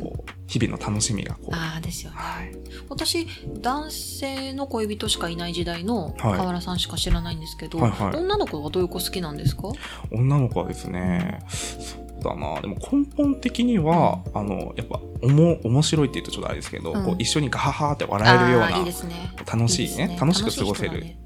[0.00, 2.16] こう、日々の楽しみがこう、ああ、ですよね。
[2.18, 2.52] はい。
[2.88, 3.26] 私、
[3.60, 6.14] 男性の恋人しかいない時代のはい。
[6.18, 8.16] 河原さんしか知らないんですけど、はいはい。
[8.16, 9.62] 女の子はどういう子好きなんですか？
[10.12, 17.04] 女の子はですね、そうだな、でも根本的には、あの、やっぱ、おも、面白いって言うとちょっとあれですけど、うん。
[17.04, 18.92] こう一緒にガハハって笑えるようないいね。
[19.46, 20.02] 楽しいね。
[20.02, 21.16] いいです楽しく過ごせる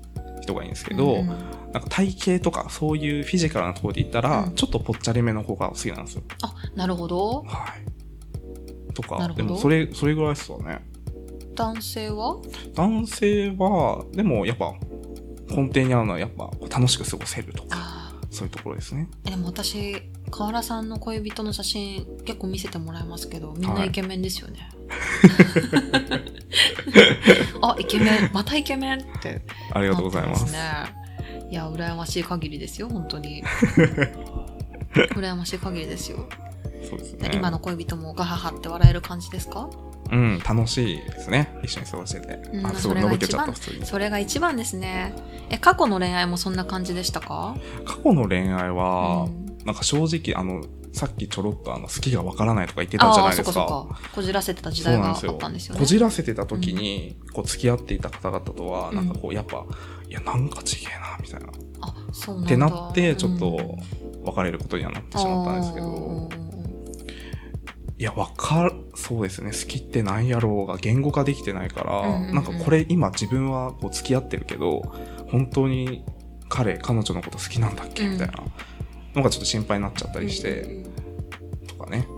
[0.41, 6.23] 人人がいいんですけど、うんうんなんか体型とかそういうフィジカルなところで言ったら、うんちょっとぽっちゃりめの子が好きなんですよ。
[6.43, 7.45] あ、なるほど。
[7.47, 8.93] はい。
[8.93, 10.85] とか、でもそれ、それぐらいですよね。
[11.55, 12.39] 男性は？
[12.75, 14.75] 男性は、でもやっぱ、
[15.49, 18.00] 根底にあるのはやっぱ楽しく過ごせるとか、あ
[18.31, 19.09] そういうところですね。
[19.27, 19.31] あ。
[19.31, 24.69] でも私、河原さんの恋人の写真結構見せてもらいますけど、みんなイケメンですよね。
[27.63, 29.43] あ、イケメン、またイケメンって。
[29.73, 30.53] ありがとうございます。
[30.53, 30.59] ね。
[31.51, 33.43] いや、羨ましい限りですよ、本当に。
[34.95, 36.29] 羨ましい限りですよ。
[36.89, 37.31] そうですね。
[37.35, 39.69] 今の恋人もガハハって笑える感じですか？
[40.13, 41.59] うん、楽しいですね。
[41.63, 42.41] 一緒に過ごしてて。
[42.53, 43.87] うんあ、すごいそれがのぼけちゃった、一番普通に。
[43.87, 45.15] それが一番ですね。
[45.51, 47.57] え、過去の恋愛もそんな感じでしたか？
[47.85, 53.53] 過去の恋愛は、うんなんか正直、あの、さっきちょろっとあの、好きがわからないとか言ってたじゃないですか。
[53.53, 54.11] そっかそっか。
[54.15, 55.81] こじらせてた時代があったんですよね。
[55.81, 59.67] こじらせてた時に、こう付き合っていた方々とは、うんなんかこう、やっぱ、
[60.09, 61.47] いや、なんかちげえな、みたいな。
[61.49, 61.51] っ
[61.83, 62.49] あ、そうなんだ。
[62.49, 63.79] てなって、ちょっうんと、
[64.25, 66.31] 別れることにはなってしまったんですけど、
[68.01, 74.81] いや、わかる、そうですね、好きってなんやろうが言語化できてないから、うんうんうんなんかこれ今自分はこう付き合ってるけど、
[75.29, 76.03] 本当に
[76.49, 78.33] 彼、彼女のこと好きなんだっけみたいな
[79.15, 82.09] のがちょっと心配になっちゃったりして、うんとかね、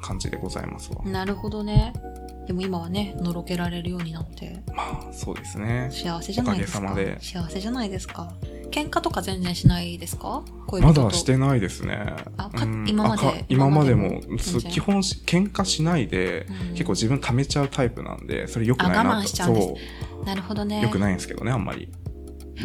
[0.00, 1.04] 感じでございますわ。
[1.04, 1.92] なるほどね。
[2.48, 5.88] でも今はね、のろけられるようになって、まあ、そうですね。
[5.92, 6.78] 幸せじゃないですか。
[6.80, 8.34] おかげさまで幸せじゃないですか。
[8.72, 10.42] 喧嘩とか全然しないですか？
[10.66, 12.16] 恋まだしてないですね。
[12.36, 13.44] あかうん今まで？
[13.48, 14.20] 今までも
[14.70, 19.10] 基本し喧嘩しないで、うん結構自分溜めちゃうタイプなんで、それ良くないなと。
[19.10, 19.68] あ我慢しちゃうんです
[20.20, 20.80] そなるほどね。
[20.80, 20.82] う。
[20.82, 21.88] 良くないんですけどね、あんまり。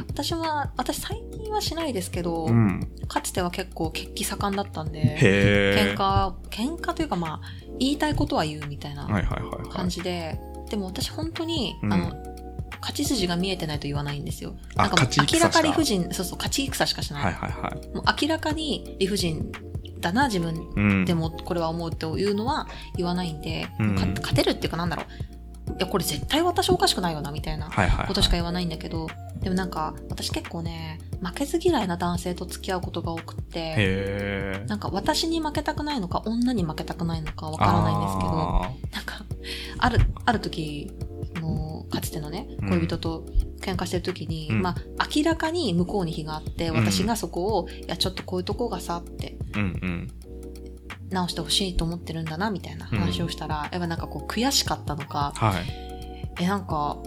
[0.07, 2.87] 私は、私最近はしないですけど、うん。
[3.07, 5.17] かつては結構血気盛んだったんで。
[5.19, 7.47] 喧嘩、喧嘩というかまあ、
[7.79, 9.89] 言いたいことは言うみたいなはいはいはいは感い。
[9.89, 10.39] じで、
[10.69, 12.26] でも私本当に、うんあの、
[12.81, 14.55] 勝ち筋が見えてないと言わないんですよ。
[14.75, 17.23] あなんか明らか理不尽、そうそう、勝ち戦しかしない。
[17.23, 17.95] はいはいはい。
[17.95, 19.51] もう明らかに理不尽
[19.99, 21.05] だな、自分うん。
[21.05, 25.05] でもこれは思うというのは言わないんで、うんか勝てるっていうかなんだろう。
[25.71, 28.07] いや、これ絶対私おかしくないよな、みたいなはいはいはい。
[28.07, 29.07] ことしか言わないんだけど、
[29.41, 34.63] でもなんか、私結構ね、負けず嫌いな男性と付き合うことが多くって。
[34.67, 38.61] なんか私に負けたくないのか、女に負けたくないのかわからないんですけど、あ
[38.93, 39.25] なんか、
[39.79, 40.91] ある、ある時、
[41.47, 42.69] もう、かつてのね、うん。
[42.69, 43.25] 恋人と
[43.62, 44.62] 喧嘩してる時に、うん。
[44.62, 46.75] まあ、明らかに向こうに非があって、うん。
[46.77, 50.07] 私がそこを、いや、ちょっとこういうとこがさ、って、ーうんうん。
[51.10, 55.63] 直してほしいと思ってるんだな、みたいな話をしたら、やっぱなんかこう、悔しかったのか、はい。
[56.39, 56.97] え、なんか、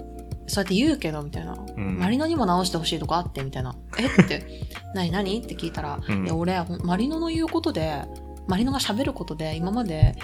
[0.46, 1.54] そうやって言うけど、みたいな。
[1.54, 1.98] うん。
[1.98, 3.76] マリノにも直してほしいとこあって、みたいな。
[3.98, 4.06] え？
[4.22, 4.46] って、
[4.94, 5.10] 何？
[5.10, 5.38] 何？
[5.38, 6.24] って聞いたら、うん。
[6.24, 8.02] いや、俺、マリノの言うことで、
[8.48, 10.16] マリノが喋ることで、今まで、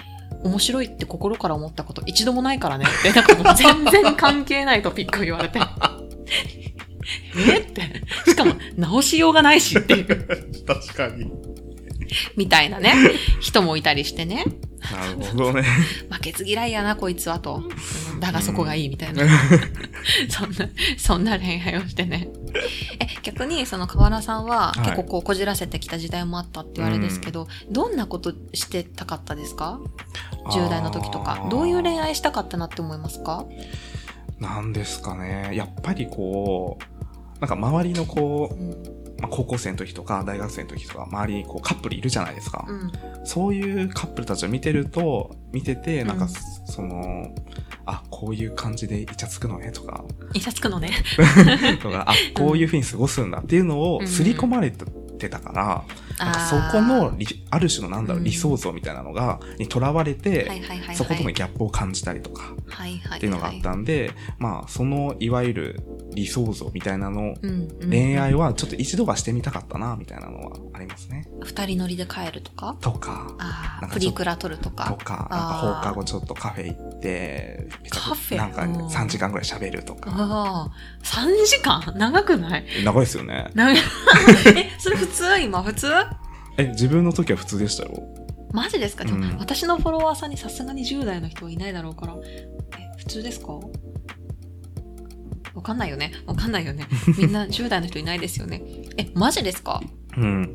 [0.47, 5.59] 面白いって心から思ったこと一度もないからねって、なんかもう全然関係ないトピックを言われて。
[7.37, 7.81] えって。
[8.25, 11.31] しかも、直しようがないしっていう、確かに。
[12.35, 12.93] みたいなね、
[13.39, 14.45] 人もいたりしてね。
[14.91, 15.63] なるほどね。
[16.09, 17.55] 負けず嫌いやな、こいつはと。
[17.55, 17.59] う
[18.15, 19.23] んだがそこがいいみたいな。
[20.29, 22.29] そんな、そんな恋愛をしてね。
[22.99, 29.79] え、逆に、その河原さんは、はい結構こう、こじらせてきた時代もあったって言われですけど、どんなことしてたかったですか
[30.49, 31.45] ?10 代の時とか。
[31.51, 33.45] どういう恋愛したかったなって思いますか？
[34.39, 35.51] なんですかね。
[35.53, 38.96] やっぱりこう、なんか周りのこうん。
[39.17, 42.65] う、まあ、高校生の時とか大学生の時とか周りにこうカップルいるじゃないですか。
[42.67, 42.91] うん。
[43.25, 47.33] そういうカップルたちを見てると、見てて、なんかうんその、
[47.85, 50.03] あ、こういう感じでイチャつくのねとか、
[50.33, 50.91] いさつくのね。
[51.81, 55.83] とか、あ、こういう風に過ごすんだっていうのをうん刷り込まれてたから、
[56.17, 60.95] なんかそこの理、ある種のなんだろう、うん理想像みたいなのが、にとらわれて、はいはいはいはい。
[60.95, 63.17] そことのギャップを感じたりとか、はいはい。
[63.17, 65.79] っていうのがあったんで、まあ、その、いわゆる
[66.13, 67.35] 理想像みたいなの、
[67.89, 71.27] 恋愛はちょっと一度はしてみたかったな、みたいなのはありますね。
[71.43, 72.75] 二人乗りで帰るとか？
[72.81, 74.95] とか、ああ、なんかプリクラ撮るととか。
[75.03, 78.29] か、なんか放課後ちょっとカフェ行って、カフェ？
[78.29, 80.11] くなんかうん3時間ぐらい喋るとか。
[80.13, 80.71] ああ、
[81.05, 81.93] 3時間？
[81.95, 82.65] 長くない？
[82.83, 83.51] 長いですよね。
[83.53, 83.77] 長い
[84.57, 85.39] え、それ普通？
[85.39, 85.87] 今普通？
[86.57, 87.91] え、自分の時は普通でしたよ。
[88.51, 89.03] マジですか？
[89.05, 92.15] でも、うん私のフォロワーさんにさすがに10代の人はいないだろうから。
[92.25, 92.47] え、
[92.97, 93.53] 普通ですか？
[95.53, 96.11] わかんないよね。
[96.25, 96.87] わかんないよね。
[97.17, 98.61] みんな10代の人いないですよね。
[98.97, 99.81] え、マジですか？
[100.15, 100.53] うん。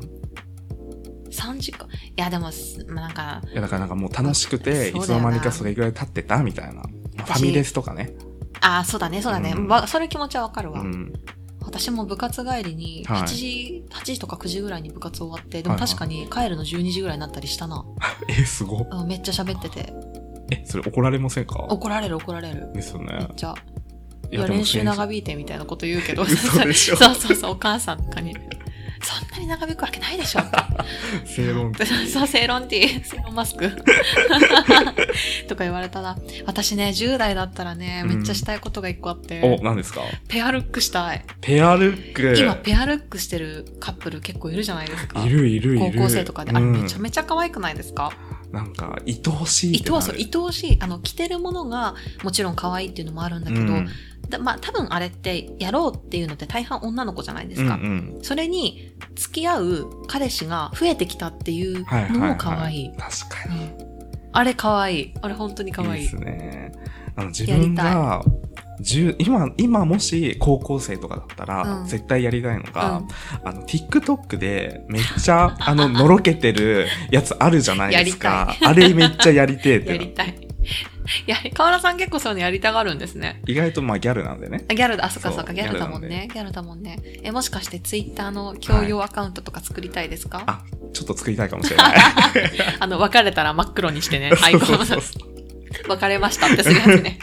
[1.29, 1.87] ?3 時間。
[1.87, 6.73] いや、でも、すまあなんか、いや、だからなんかもう楽しくて、いつの間にかそれぐらい経ってたみたいな。
[6.75, 8.13] まあフ私ァミレスとかね。
[8.61, 9.53] ああ、そうだね、そうだね。
[9.55, 10.81] うんわそれ気持ちはわかるわ。
[10.81, 11.13] うん。
[11.73, 17.83] 私も部活帰りに、はい8時、8時とか9時ぐらいに部活終わって、でも確かに帰るの12時ぐらいになったりしたな。
[18.29, 18.87] え、すごっ。
[18.91, 19.91] あめっちゃ喋ってて。
[20.51, 21.59] え、それ怒られませんか？
[21.69, 22.71] 怒られる怒られる。
[22.73, 23.27] ですよねめっ。
[23.35, 23.55] ちゃ。
[24.31, 26.23] いいや、練習長長引いてみたいなこと言うけど。
[26.23, 28.35] 嘘でしょ そうそうそう、お母さんとかに。
[29.03, 30.57] そんなに長引くわけないでしょ って。
[31.27, 31.85] 正論って。
[31.85, 33.69] そう、セイロンティー、セイロンマスク
[35.47, 40.01] とか言われたら、私ね、10代だったらね、めっちゃしたいことが一個あって、お、何ですか？
[40.27, 41.23] ペアルックしたい。
[41.41, 42.35] ペアルック。
[42.39, 45.23] 今、ペアルックしてるカップル結構いるじゃないですか。
[45.25, 45.91] いるいるいる。
[45.97, 46.51] 高校生とかで。
[46.51, 48.11] あれ、うんめちゃめちゃ可愛くないですか？
[48.51, 49.83] なんか、愛おしい。
[49.83, 49.91] 愛
[50.37, 50.77] おしい。
[50.79, 53.91] あの、着てるものが、もちろん可愛いっていうのもあるんだけど、うんだ
[54.37, 57.75] まあ、多分あれって、やろうっていうのって大半女の子じゃないですか。
[57.75, 57.85] うんう
[58.19, 62.29] んそれに、付き合う彼氏が増えてきたっていうはいはい、のはい。
[62.31, 62.91] も可愛い。
[62.97, 63.63] 確かに。
[63.85, 63.93] うん
[64.35, 65.13] あれ可愛い。
[65.21, 66.03] あれ本当に可愛い。
[66.05, 66.71] いいですね。
[67.15, 68.23] あの、自分が、
[68.81, 73.07] 10今、今もし高校生とかだったら、うん絶対やりたいのが、うん
[73.47, 78.55] あの、TikTok でめっちゃ、 あの、のろけてるやつあるじゃないですか。
[78.61, 80.47] あれめっちゃやりてえってな やりたい。
[81.27, 83.41] やり、河原さん結構そういうのやりたがるんですね。
[83.47, 84.65] 意外とまあギャルなんでね。
[84.69, 86.29] あギャルだ、あ、そっかそっか、ギャルだもんね。
[86.33, 86.99] ギャルだもんね。
[87.23, 91.95] え、もしかしてツイッターの共用アカウントとか作りたいですか、あ、ちょっと作りたいかもしれない。
[92.79, 94.77] あの、別れたら真っ黒にしてね、アイコン
[95.87, 97.19] 別れましたってするやつね。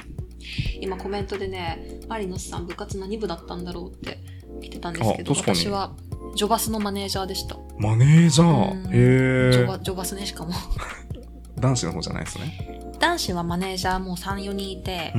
[0.80, 4.18] 今コメントでね、マリノスさん部活何部だったんだろうって
[4.62, 5.92] 来てたんですけど、私は
[6.34, 7.56] ジョバスのマネージャーでした。
[7.78, 8.88] マネージャうんー。
[8.88, 9.52] へえ。
[9.82, 10.52] ジョバスね、しかも。
[11.58, 12.89] 男子の方じゃないですね。
[13.00, 15.12] 男子はマネージャーもう3、4人いて。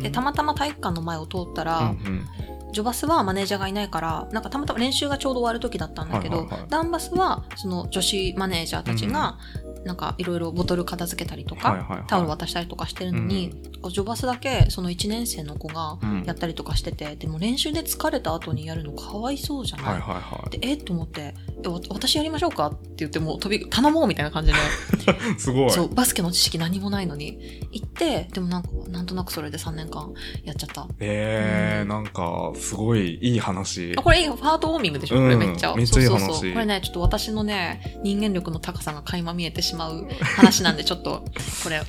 [0.00, 2.26] で、たまたま体育館の前を通ったら、うんうん。
[2.72, 6.68] ジョバスはマネージャーがいないから、なんかたまたま練習がちょうど終わる時だったんだけど、はいはいはい。
[6.70, 9.38] ダンバスはその女子マネージャーたちが、
[9.84, 12.04] なんかいろいろボトル片付けたりとか、はいはいはい。
[12.06, 13.52] タオル渡したりとかしてるのに、
[13.90, 16.24] ジョバスだけその1年生の子がうん。
[16.24, 20.74] やったりとかしてて、でも練習で疲れた後にやるのかわいそうじゃない、はいはいはでえ？
[20.74, 24.58] っと思ってえわ私やりましょうかって言ってもう飛び頼もうみたいな感じで。
[24.58, 24.60] い。
[25.38, 25.70] すごい。
[25.70, 30.12] そうバスケの知識何もないのに行ってでもなんかなんとなくそれで3年間
[30.44, 30.86] やっちゃった。
[31.00, 31.88] えー、うん。
[31.88, 33.94] なんか、すごいいい話。
[33.96, 34.02] あ。
[34.02, 35.38] これいいファートウォーミングでしょ、これうん。
[35.40, 35.74] めっちゃ。
[35.74, 36.20] めっちゃいい話。
[36.20, 36.52] そうそうそう。
[36.52, 40.06] これね、ちょっと私のね、人間力の高さが垣間見えてしまう
[40.36, 41.24] 話なんで、ちょっと、
[41.62, 41.82] これ、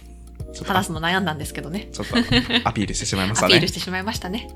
[0.63, 1.89] 話すの悩んだんですけどね。
[1.91, 2.17] ちょっと
[2.63, 3.71] アピールしてしまいましたねアピールし。
[3.74, 4.50] てしまいましたね。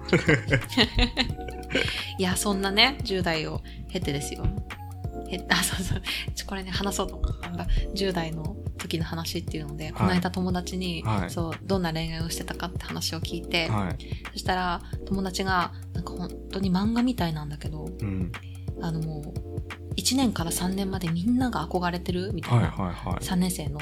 [2.18, 3.62] いや、そんなね、10代を
[3.92, 4.46] 経てですよ。
[5.32, 6.02] えあ、そうそう。
[6.48, 7.68] これね、話そうと思ったんだ。
[7.94, 13.98] 10代の時の話っていうので、この間友達に、はいそう、どんな恋愛をしてたかって話を聞いて、はい。
[14.34, 18.32] そしたら、友達が、なんか本当に漫画みたいなんだけど、うん。
[18.82, 23.24] あのもう、1年から3年までみんなが憧れてるみたいはいな、はいはい。
[23.24, 23.80] 3年生の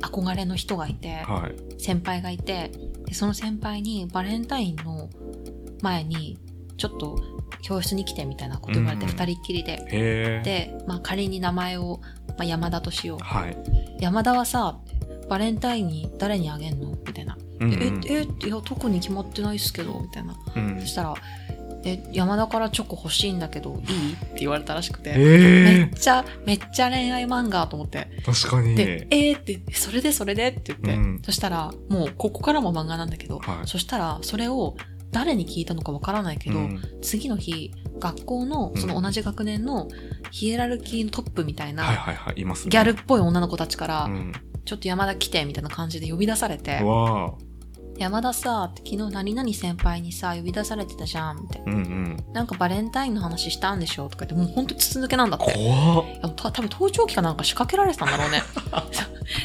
[0.00, 1.80] 憧れの人がいて、はい。
[1.80, 2.70] 先輩がいて
[3.04, 5.08] で、その先輩にバレンタインの
[5.82, 6.38] 前に、
[6.78, 7.18] ちょっと
[7.62, 9.72] 教室に来てみたいなこと言われて、うん二人っきりで。
[9.72, 10.42] へえ。
[10.44, 13.18] で、まあ仮に名前を、まあ、山田としよう。
[13.22, 13.56] はい。
[14.00, 14.78] 山田はさ、
[15.28, 17.36] バレンタインに誰にあげんのみたいな。
[17.60, 20.34] うんうんえ、え、いや、特に決まってないっすけど、みたいな。
[20.56, 21.14] うんそしたら、
[21.84, 24.12] え、山田からチョコ欲しいんだけど、いい？
[24.12, 25.12] って言われたらしくて。
[25.12, 28.08] めえっちゃ、めっちゃ恋愛漫画と思って。
[28.22, 28.74] ー、確かに。
[28.76, 34.76] で、えーって、それでそれでって言って、うんそしたら、もうここからも漫画なんだけど、はいそしたら、それを
[35.10, 39.88] 誰に聞いたのかわからないけど、うん次の日、学校の、その同じ学年の
[40.30, 42.70] ヒエラルキーのトップみたいな、はいはいはい、いますね。
[42.70, 44.32] ギャルっぽい女の子たちから、うん。
[44.64, 47.34] ちょっと山田来て、みたいな感じで呼び出されてう、わ
[48.02, 51.72] 山田さ、って昨日何々先輩にさ、呼び出されてたじゃん、みたいな。
[51.72, 52.16] んうん。
[52.32, 55.52] なんかバレンタインの話したんでしょとか言って、もうほんと筒抜けなんだって。
[55.54, 58.42] 怖た多分盗聴器かなんか仕掛けられてたんだろうね。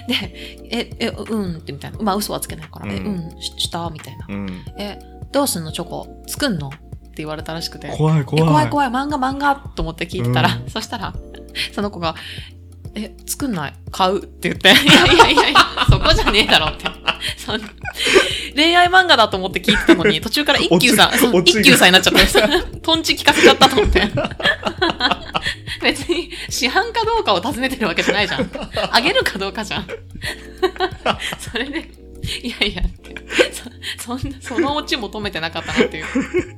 [0.09, 1.99] で、え、え、うんってみたいな。
[1.99, 3.89] まあ嘘はつけないから、え、うんうん、しした？
[3.89, 4.25] みたいな。
[4.29, 4.65] うん。
[4.77, 4.99] え、
[5.31, 6.07] どうすんのチョコ？
[6.27, 6.69] 作んの？
[6.69, 6.77] って
[7.17, 7.89] 言われたらしくて。
[7.95, 8.43] 怖い怖い。
[8.43, 9.55] え怖い怖い、漫画漫画？
[9.75, 11.13] と思って聞いてたら、うそしたら、
[11.73, 12.15] その子が、
[12.97, 13.73] え、作んない？
[13.91, 16.85] 買うって言って、いやいやいやいや、そこじゃねえだろって。
[18.55, 21.11] 恋愛漫画だと思って聞いてたのに、 途中から一休さん、
[21.45, 24.01] 一休さんになっちゃって、トンチ聞かせちゃったと思って。
[25.81, 28.49] 別に、市販かどうかを尋ねてるわけじゃないじゃん。
[28.91, 29.87] あげるかどうかじゃん。
[31.39, 31.89] それで、
[32.43, 33.15] いやいやって、
[33.97, 36.05] そ そんな、そのオチ求めてなかったなっていう。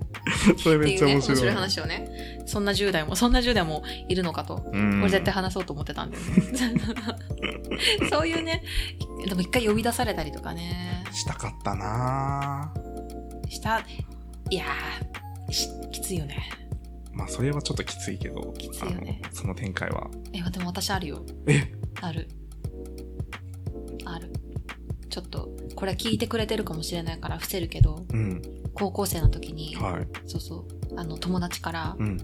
[0.58, 1.38] それめっちゃ面白い。
[1.38, 6.40] 白い話をね、そんな10代も、そんな10代もいるのかと、うんこれ絶対話そうと思ってたんだよね。
[8.10, 8.64] そういうね、
[9.28, 13.80] でも一回呼び出されたりとかね、したかったなぁした、
[14.50, 14.66] いや
[15.92, 16.50] きついよね。
[17.12, 20.08] まあ、それはちょっときついけど、きついよねその展開は。
[20.32, 21.26] え、でも私あるよ。
[21.48, 21.72] え？
[22.02, 22.30] ある。
[25.10, 28.41] ちょっと、これ聞いてくれてるかもしれないから伏せるけど、うん。
[28.74, 30.08] 高校生の時に、はい。
[30.28, 32.17] そうそう、あの、友達から、うん。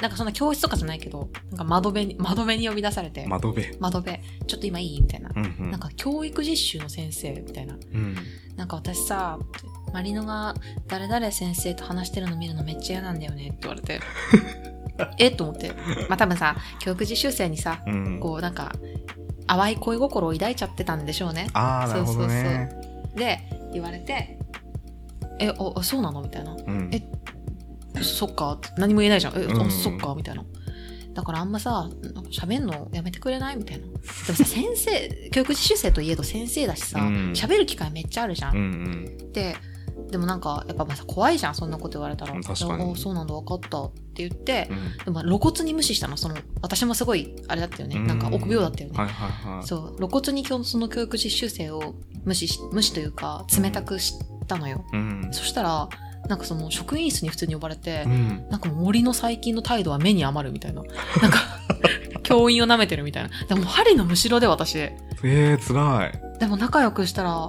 [0.00, 3.76] なんかそんな教室とかじゃないけど、なんか窓辺に、窓辺に呼び出されて、窓辺。
[3.78, 5.30] 窓辺、ちょっと今いいみたいな。
[5.34, 5.70] うんうん。
[5.70, 7.74] なんか教育実習の先生みたいな。
[7.74, 8.16] うん。
[8.56, 9.38] なんか私さ、
[9.92, 10.54] マリノが
[10.86, 14.00] 誰々先生と話してるの見るのめっちゃ嫌なんだよねって言われて。
[15.18, 15.72] えと思って。
[16.08, 18.20] まあ多分さ、教育実習生にさ、うん。
[18.20, 18.72] こうなんか、
[19.50, 21.48] 淡い恋心を抱いちゃってたんでしょうね。
[21.54, 22.70] ああ、なるほどね。
[23.16, 23.40] で、
[23.72, 24.38] 言われて、
[25.40, 26.22] え、お、あそうなの？
[26.22, 26.52] みたいな。
[26.52, 26.90] うん。
[26.92, 27.02] え
[28.00, 29.36] そっか何も言えないじゃん。
[29.36, 30.44] え、うんあそっかみたいな。
[31.14, 31.90] だからあんまさ、
[32.30, 33.56] 喋んのやめてくれない？
[33.56, 33.86] みたいな。
[33.86, 33.98] でも
[34.36, 38.56] さ、先生、教育実習生といえど先生だしさ、うん喋、る機会めっちゃあるじゃん。
[38.56, 38.66] うんう
[39.26, 39.32] ん。
[39.32, 39.56] で、
[40.10, 42.34] でもなんか、やっぱまあさ怖いじゃん、そんなこと言われたら。
[42.34, 47.96] あそうなんだ、分かったって言って、うんでもまあ露骨に無視したの、その、私もすごい、あれだったよね。
[47.96, 48.98] うんなんか臆病だったよね。
[48.98, 49.66] はいはいはい。
[49.66, 51.94] そう、露骨にその教育実習生を
[52.24, 54.14] 無視し、無視というか、冷たくし
[54.46, 54.84] たのよ。
[54.92, 55.28] うん。
[55.32, 55.88] そしたら、
[56.28, 58.46] なんかその職員室に普通に呼ばれて、うん。
[58.50, 60.82] なんか森の最近の態度は目に余るみたいな。
[61.22, 61.38] なんか、
[62.22, 63.30] 教員を舐めてるみたいな。
[63.48, 64.78] でも針のむしろで私。
[64.78, 66.38] えー、辛い。
[66.38, 67.48] でも仲良くしたら、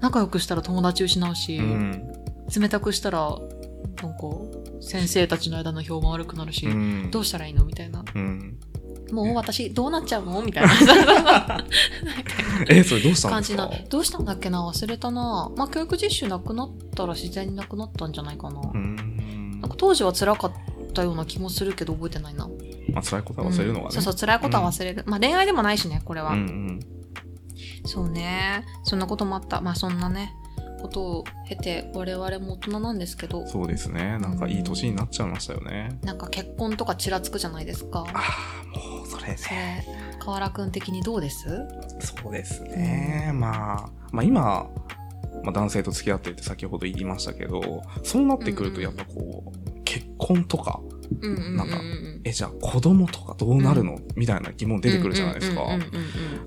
[0.00, 2.12] 仲良くしたら友達失うし、うん。
[2.58, 3.20] 冷たくしたら、
[4.02, 4.18] なんか、
[4.80, 7.10] 先生たちの間の評判悪くなるし、うん。
[7.10, 7.64] どうしたらいいの？
[7.64, 8.04] みたいな。
[8.14, 8.58] うん。
[9.12, 10.40] もう私、どうなっちゃうの？
[10.42, 10.70] みたいな
[12.70, 13.58] えー、それどうしたんですか？
[13.58, 13.88] 感じな。
[13.88, 14.66] どうしたんだっけな？
[14.66, 15.50] 忘れたな。
[15.56, 18.60] まあ、教育実習なくなったら自然になくなったんじゃないかな。
[18.72, 20.52] うんなんか当時は辛かっ
[20.94, 22.48] たような気もするけど覚えてないな。
[22.94, 23.86] まあ、辛いことは忘れるのがね。
[23.86, 25.02] うんそうそう、辛いことは忘れる。
[25.06, 26.30] まあ恋愛でもないしね、これは。
[26.32, 26.80] うんうん。
[27.84, 28.64] そうね。
[28.84, 29.60] そんなこともあった。
[29.60, 30.34] まあそんなね、
[30.80, 34.18] ことを経て、我々も大人なんですけど、そうですね。
[34.18, 35.98] なんかいい年になっちゃいましたよね。
[36.02, 38.06] なんか結婚とかちらつくじゃないですか。
[38.12, 38.20] あ
[38.74, 39.84] あ、もうそれそね。
[39.86, 41.48] れ、河原くん的にどうです？
[42.00, 43.30] そうですね。
[43.34, 44.70] まあ、まあ今、
[45.42, 50.89] まあ男性と付き合ってって先ほど言いましたけど、そうなってくるとやっぱこう、結婚とか、うんうんうんうん。
[51.56, 51.80] なんか
[52.24, 55.66] え、じゃあ子供とかどうなるの、みたいな疑問出てくるじゃないですか。
[55.66, 55.80] なん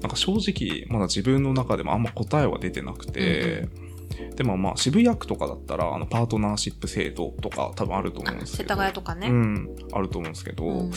[0.09, 3.67] か正直、まだ自分の中でもあんま答えは出てなくて、
[4.35, 8.69] でもまあ渋谷区とかだったら、あの、パートナーシップ制度とか多分あると思うんですけど。
[8.69, 9.27] 田谷とかね。
[9.27, 10.91] うん、あると思うんですけど、うん。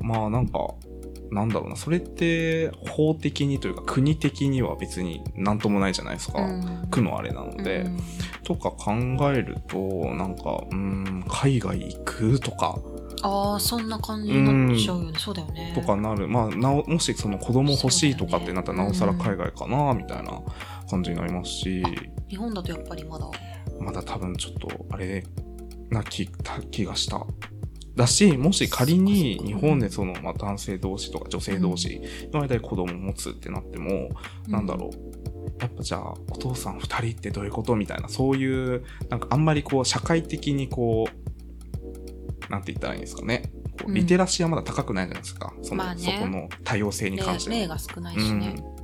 [0.00, 0.74] まあなんか、
[1.30, 6.40] なんだろうな、それって法的にというか国的には別になんともないじゃないですか。
[6.40, 6.88] うん。
[6.90, 7.98] 区のあれなので、うん。
[8.44, 8.92] とか考
[9.32, 9.78] えると、
[10.14, 12.78] なんか、うーん、海外行くとか、
[13.26, 15.18] ああ、そんな感じになっちゃうよね。
[15.18, 15.72] そうだよね。
[15.74, 16.28] とかなる。
[16.28, 20.40] まあ、なお、もしその子供欲しいとかってなったら、なおさら海外かな、みたいな
[20.88, 21.82] 感じになりますし、
[22.28, 23.28] 日本だとやっぱりまだ。
[23.80, 25.24] まだ多分ちょっと、あれ
[25.90, 27.26] な気、た気がした。
[27.96, 34.10] だし、もし仮に日本でその、まあ、男性同士とか女性同士の間で子供を持つってなっても、
[34.46, 35.62] なんだろう。
[35.62, 37.74] やっぱじゃあ、お父さん二人ってどういうこと？
[37.74, 41.26] みたいな、そういう、なんかあんまりこう、社会的にこう、
[42.50, 43.50] なんて言ったらいいんですかね。
[43.78, 45.52] こううんリテラシーはまだ高くないじゃないですか。
[45.62, 48.54] その、まあねそこの多様性に関しては例例が少ないしね。
[48.58, 48.76] うん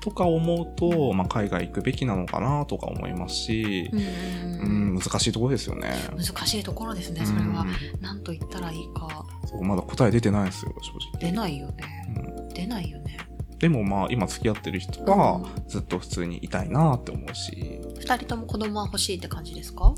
[0.00, 5.94] とか思うと、まあ、海外行くべきなのかなとか思いますし、うんううんん、難しいところですよね。
[6.16, 8.00] 難しいところですね、それはうん。
[8.00, 9.26] 何と言ったらいいか。
[9.46, 11.30] そうまだ答え出てないんですよ、正直。
[11.30, 12.06] 出ないよね。
[12.16, 13.18] うん出ないよね。
[13.58, 19.94] でもまあ、今付き合ってる人は、ずっと普通にいたいなって思うし、二人とも子供は欲しいって感じですか？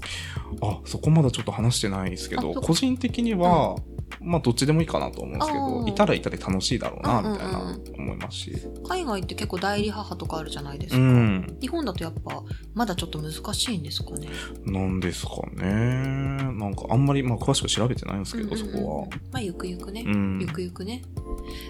[0.62, 3.76] あ、そこまだちょっと話してないですけど、個人的には、
[4.20, 8.52] まあ、どっちでもいいかなと思うんですけあど、ーいたらいたで楽しいだろうな、みたいなうんうん思いますし。
[8.88, 11.02] 海外って結構代理母とかあるじゃないですうか。
[11.04, 11.56] ん。
[11.60, 12.42] 日本だとやっぱ、
[12.74, 14.28] まだちょっと難しいんですかね？
[14.66, 15.64] なんですかね。
[15.64, 19.06] なんかあんまり、まあ、詳しく調べてないんですけど、そこは。
[19.32, 20.04] まあ、ゆくゆくね。
[20.06, 21.02] うんゆくゆくね。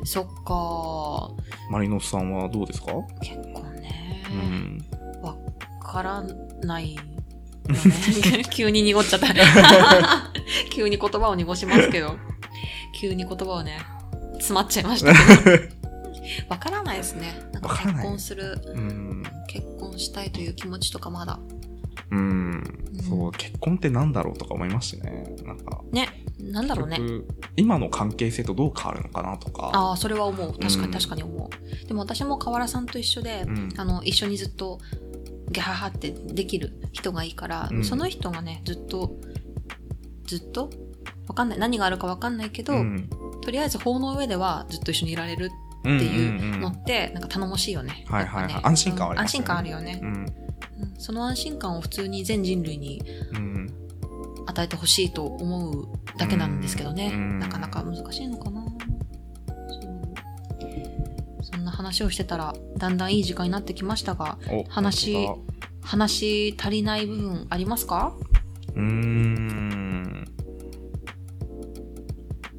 [0.04, 1.30] そっか
[1.70, 2.92] マリノスさんはどうですか？
[3.20, 4.24] 結婚ね。
[4.30, 4.84] うん。
[5.22, 5.36] わ
[5.82, 6.22] から
[6.62, 7.18] ないよね。
[8.50, 9.26] 急に濁っちゃった。
[10.70, 12.16] 急に言葉を濁しますけど。
[12.94, 13.78] 急に言葉をね、
[14.34, 15.12] 詰まっちゃいました
[15.44, 15.78] けど。
[16.48, 17.42] わからないですね。
[17.52, 19.22] なんか結婚する、うん。
[19.48, 21.38] 結婚したいという気持ちとかまだ。
[22.10, 22.64] うん。
[23.08, 25.24] そう、結婚ってなんだろうとか思いますしね。
[25.44, 26.08] なんか、ね、
[26.40, 26.98] なんだろうね。
[27.56, 29.70] 今の関係性とどう変わるのかなとか。
[29.74, 30.52] ああ、それは思う。
[30.58, 31.50] 確かうんに確かに思
[31.84, 31.86] う。
[31.86, 34.78] でも私も河原さんと一緒で、うんあの、一緒にずっと、
[35.50, 39.16] ギャハハってできる人がいいから、うんその人がね、ずっと、
[40.26, 40.70] ずっと？
[41.26, 41.58] わかんない。
[41.58, 43.08] 何があるかわかんないけど、うん。
[43.42, 48.04] とりあえず法の上ではずっと一緒にいられるっていうのって、なんか頼もしいよね。
[48.08, 50.08] はいはいはい安心感はありますよねうん安心感あるよねう、ん。
[50.08, 53.02] うんその安心感を普通に全人類に
[53.34, 53.74] うん。
[54.46, 55.88] 与えてほしいと思う
[56.18, 57.12] だけなんですけどね。
[57.14, 58.64] うんなかなか難しいのかな。
[61.40, 65.46] そんな話をしてたら、だんだんいい時間になってきましたが、お話本
[65.80, 68.12] 話足りない部分ありますか？
[68.74, 70.24] うーん。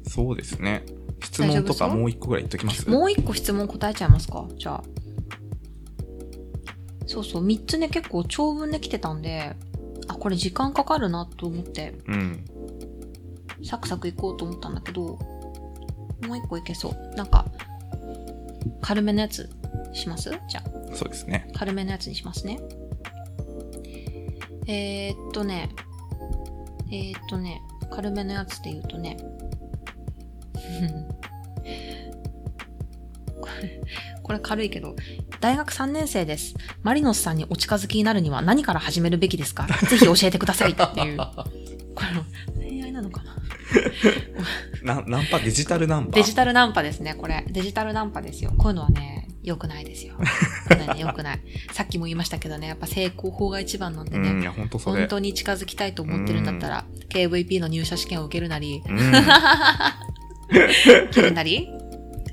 [0.08, 0.84] そうですね。
[1.22, 1.88] 質問とか？
[1.88, 2.90] もう一個ぐらい言っときます？
[2.90, 4.48] もう一個質問答えちゃいますか？
[4.58, 4.82] じゃあ。
[7.06, 9.54] そうそう、三つね、結構長文で来てたんで、
[10.08, 12.44] あ、これ時間かかるなと思って、うん。
[13.64, 15.02] サクサクいこうと思ったんだけど、
[16.26, 17.14] もう一個いけそう。
[17.16, 17.46] なんか、
[18.80, 19.48] 軽めのやつ
[19.92, 20.30] します？
[20.48, 21.48] じゃあ、そうですね。
[21.54, 22.58] 軽めのやつにしますね。
[24.66, 25.68] えー、っとね、
[26.92, 29.16] えー、っとね、軽めのやつで言うとね、
[33.40, 33.80] これ、
[34.22, 34.94] これ軽いけど、
[35.40, 36.54] 大学3年生です。
[36.82, 39.66] マリノスさんにお近づきになるには何から始めるべきですか？
[39.88, 41.16] ぜひ教えてくださいっていう。
[41.94, 42.02] こ
[42.56, 43.29] れ、恋愛なのかな？
[44.82, 46.12] なナンパ、デジタルナンパ？
[46.12, 47.44] デジタルナンパですね、これ。
[47.48, 48.52] デジタルナンパですよ。
[48.56, 50.14] こういうのはね、良くないですよ。
[50.16, 51.40] これね、良くない。
[51.72, 54.30] さっきも言いましたけどね、やっぱ成功法が一番なんでね。
[54.30, 55.00] うん、いや、ほんとそれ。
[55.00, 59.12] 本当に近づきたいと思ってるんだったら、KVP の入社試験を受けるなり、うん。
[61.10, 61.68] 切るなり、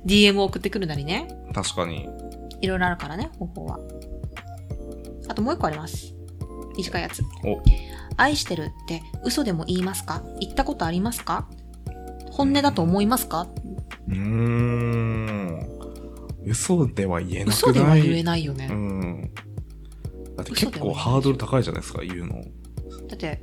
[0.05, 1.27] DM を送ってくるなりね。
[1.53, 2.09] 確かに。
[2.61, 3.79] いろいろあるからね、方法は。
[5.27, 6.16] あともう一個あります。
[6.77, 7.23] 短いやつ。
[7.43, 7.61] お、
[8.15, 10.23] 愛してるって嘘でも言いますか？
[10.39, 11.49] 言ったことありますか？
[12.31, 13.47] 本音だと思いますか？
[14.07, 15.67] うーん。
[16.45, 17.55] 嘘では言えない？
[17.55, 18.69] 嘘では言えないよね。
[18.71, 19.31] うん。
[20.35, 22.35] だって結構ハードル高いじゃないですか、言うの。
[23.07, 23.41] だって、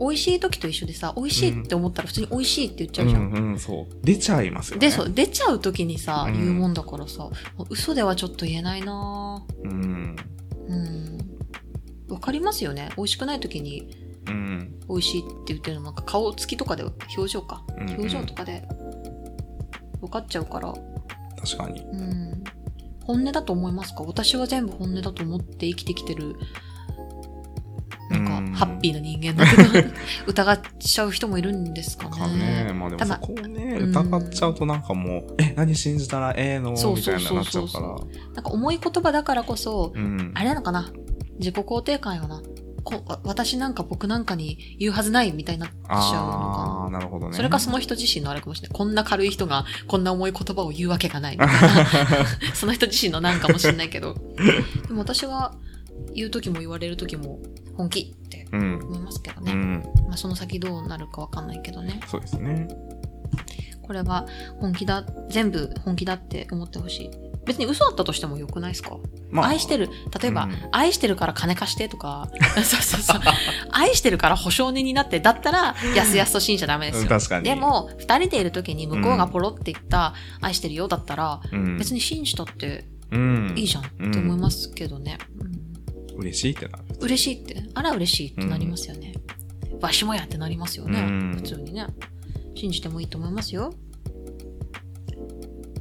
[0.00, 3.22] 美味しい時と一緒でさ、美味しいって思ったら普通に美味しいって言っちゃうじゃん。
[3.22, 3.86] うんうん、そう。
[4.02, 4.88] 出ちゃいますよね。
[4.88, 7.30] で、そう、出ちゃう時にさ、うん言うもんだからさ、
[7.70, 10.16] 嘘ではちょっと言えないなうん。
[10.68, 11.18] ぁうん。
[12.08, 12.90] わかりますよね。
[12.96, 13.88] 美味しくない時に
[14.26, 14.78] うん。
[14.88, 16.84] 美味しいって言ってるのなんか顔つきとかで、
[17.16, 17.62] 表情か。
[17.76, 18.66] うんうん表情とかで
[20.00, 20.72] 分かっちゃうから、
[21.40, 21.80] 確かに。
[21.80, 22.44] うん。
[23.04, 24.02] 本音だと思いますか？
[24.04, 26.36] 私は全部本音だと思って生きてきてる、
[28.10, 29.88] なんか、うんハッピーな人間だけど、
[30.26, 32.10] 疑っちゃう人もいるんですかね。
[32.16, 32.72] かね。
[32.74, 36.76] まあでもそこをね、うん疑っちゃうとなんかもう、え、何信じたらええの？
[36.76, 38.34] そうみたいそうななっちゃそうそううから。
[38.34, 40.32] なんか重い言葉だからこそ、うん。
[40.34, 40.90] あれなのかな？
[41.38, 42.42] 自己肯定感よな。
[42.84, 47.30] こわ私なんか僕なんかに言うはずないみたいになっちゃうのかああ、なるほどな。
[47.32, 47.36] ね。
[47.36, 48.76] それかその人自身のあれかもしれない。
[48.78, 51.86] こんな軽い人がこんな重い言葉を言うわけがないみたいな。
[52.54, 54.14] その人自身のなんかもしれないけど。
[54.86, 55.54] でも私は
[56.14, 57.40] 言う時も言われる時も
[57.76, 58.78] 本気ってうん。
[58.86, 59.52] 思いますけどね。
[59.52, 59.82] うん。
[60.08, 62.00] まあその先どうなるかわかんないけどね。
[62.06, 62.68] そうですね。
[63.82, 64.26] これは
[64.60, 67.27] 本気だ、全部本気だって思ってほしい。
[67.48, 68.96] 別に嘘だったとしてもよくないですか？
[69.30, 69.88] ま愛してる。
[70.22, 72.30] 例えば、うん愛してるから金貸してとか、
[72.62, 73.20] そうそうそう。
[73.72, 77.02] 愛してるから保証人になって、だったら、やすやすと信じちゃダメですよ。
[77.02, 77.44] うん確かに。
[77.44, 85.18] で、も、二人でいる時に向こうがポロって言った、愛してるよだったら、うん、別に信じたってうん、いいじゃんって思いますけどね。
[85.40, 85.58] うん
[86.20, 86.84] 嬉しいってなる。
[87.00, 89.14] 嬉しいって、あら嬉しいってなりますよね。
[89.80, 90.98] わしもやってなりますよね。
[91.00, 91.86] うん普通にね。
[92.56, 93.72] 信じてもいいと思いますよ。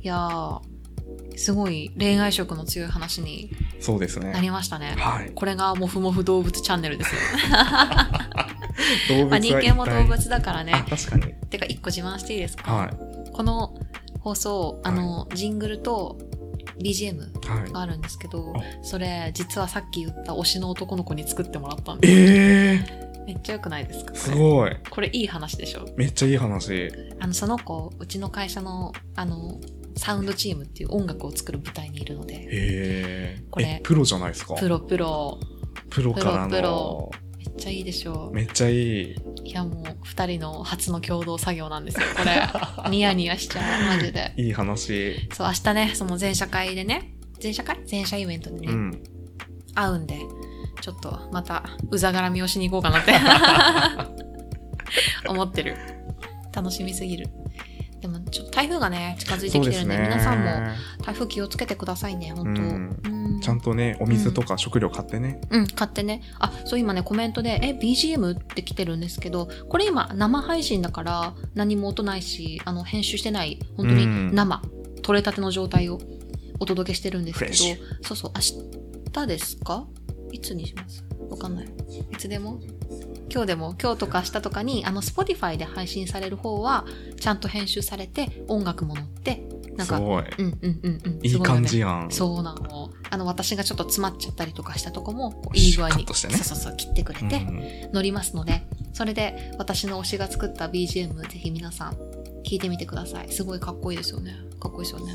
[0.04, 0.60] いやー、
[1.38, 4.32] すごい恋愛色の強い話にそうですね。
[4.32, 4.96] なりましたね。
[4.98, 5.32] はい。
[5.34, 7.22] これがもふもふ動物チャンネルですよ。
[9.10, 10.74] 動物はまあ人間も動一物だからね。
[10.90, 11.34] 確かに。
[11.50, 13.32] てか、一個自慢していいですか、はい。
[13.32, 13.76] この
[14.20, 16.18] 放送、あの、ジングルと
[16.82, 17.18] BGM
[17.48, 17.72] はい。
[17.72, 22.14] があるんですけどあ、それ、実はさっき言った推しの男の子に作ってもらったんです。
[22.14, 24.14] ええめっちゃ良くないですか？
[24.14, 24.78] ー、すごい。
[24.90, 25.86] これいい話でしょ？
[25.98, 26.90] めっちゃいい話。
[27.20, 29.60] あの、その子、うちの会社の、あの、
[29.98, 33.44] サウンドチームっていう音楽を作る舞台にいるので、へえ。
[33.50, 34.56] これえ、プロじゃないですか？
[34.56, 35.40] プロプロ、
[35.90, 36.50] プロからの。
[36.50, 38.74] プロプロめっちゃいいでしょめっちゃい
[39.12, 39.16] い。
[39.46, 42.42] いや、もう、二人の初の共同作業なんですよ、これ。
[42.92, 44.34] ニヤニヤしちゃう、マジで。
[44.38, 45.28] いい話。
[45.34, 47.78] そう、明日ね、その全社会でね、全社会？
[47.86, 49.04] 全社イベントでね、うん。
[49.74, 50.20] 会うんで、
[50.82, 53.14] ちょっとまた、うざがらみをしに行こうかなって
[55.28, 55.76] 思ってる。
[56.54, 57.28] 楽しみすぎる。
[58.02, 60.04] でも、ちょっと台風がね、近づいてきてるんで、ね。
[60.04, 60.46] 皆さんも
[61.04, 62.62] 台風気をつけてくださいね、本当。
[62.62, 63.00] うん。
[63.06, 63.42] うん。
[63.42, 65.42] ちゃんとね、お水とか食料買ってね。
[65.50, 66.22] うん、買ってね。
[66.40, 74.36] あ、そう今ね、コメントで、え、BGM って来てるんですけど、これ今、生配信だから、何も音ないし、あの、編集してない、本当にうん。
[74.36, 74.62] 生、
[75.02, 76.00] 取れたての状態を
[76.60, 77.54] お届けしてるんですけど
[78.02, 79.88] そうそう、明日ですか？
[80.32, 81.04] いつにします？
[81.30, 81.68] わかんない。
[82.12, 82.60] いつでも？
[83.30, 86.86] 今日でも、今日とか明日とかに、あの、Spotify で配信される方は、
[87.20, 90.24] ちゃんと編集されて、音楽も載って、なんか、すごい。
[90.38, 91.20] うんうんうんうん。
[91.24, 92.08] いい感じやん。
[92.10, 92.90] そうなの。
[93.10, 101.94] あの、私がちょっと詰まっちゃったりとかしたとこも、いい具合に、ねそうそうそう、切ってくれて、うん乗りますので、それで私の推しが作った BGM、ぜひ皆さん、
[102.44, 103.32] 聞いてみてください。
[103.32, 104.36] すごいかっこいいですよね。
[104.60, 105.14] かっこいいですよね。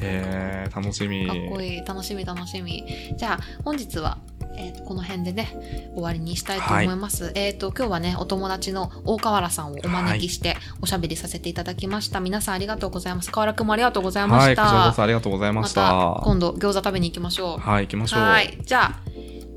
[0.00, 1.26] へえ、楽しみ。
[1.26, 1.84] かっこいい。
[1.84, 2.84] 楽しみ楽しみ。
[3.16, 4.18] じゃあ、本日は、
[4.58, 7.32] えーとこの辺でね、終わりにしたいと思います。
[7.34, 12.20] えっ、と、今日はね、お友達の大河原さんをお招きして、おしゃべりさせていただきました。
[12.20, 13.30] 皆さんありがとうございます。
[13.30, 14.68] 河原くんもありがとうございまはい、こした。
[14.68, 15.82] ちらこそありがとうございました。
[15.82, 17.58] また今度餃子食べに行きましょう。
[17.58, 18.20] はい、行きましょう。
[18.20, 18.58] はい。
[18.62, 19.00] じゃあ、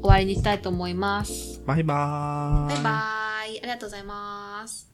[0.01, 1.61] 終わりにしたいと思います。
[1.65, 2.75] バイバーイ。
[2.75, 3.59] バイバーイ。
[3.59, 4.90] ありがとうございます。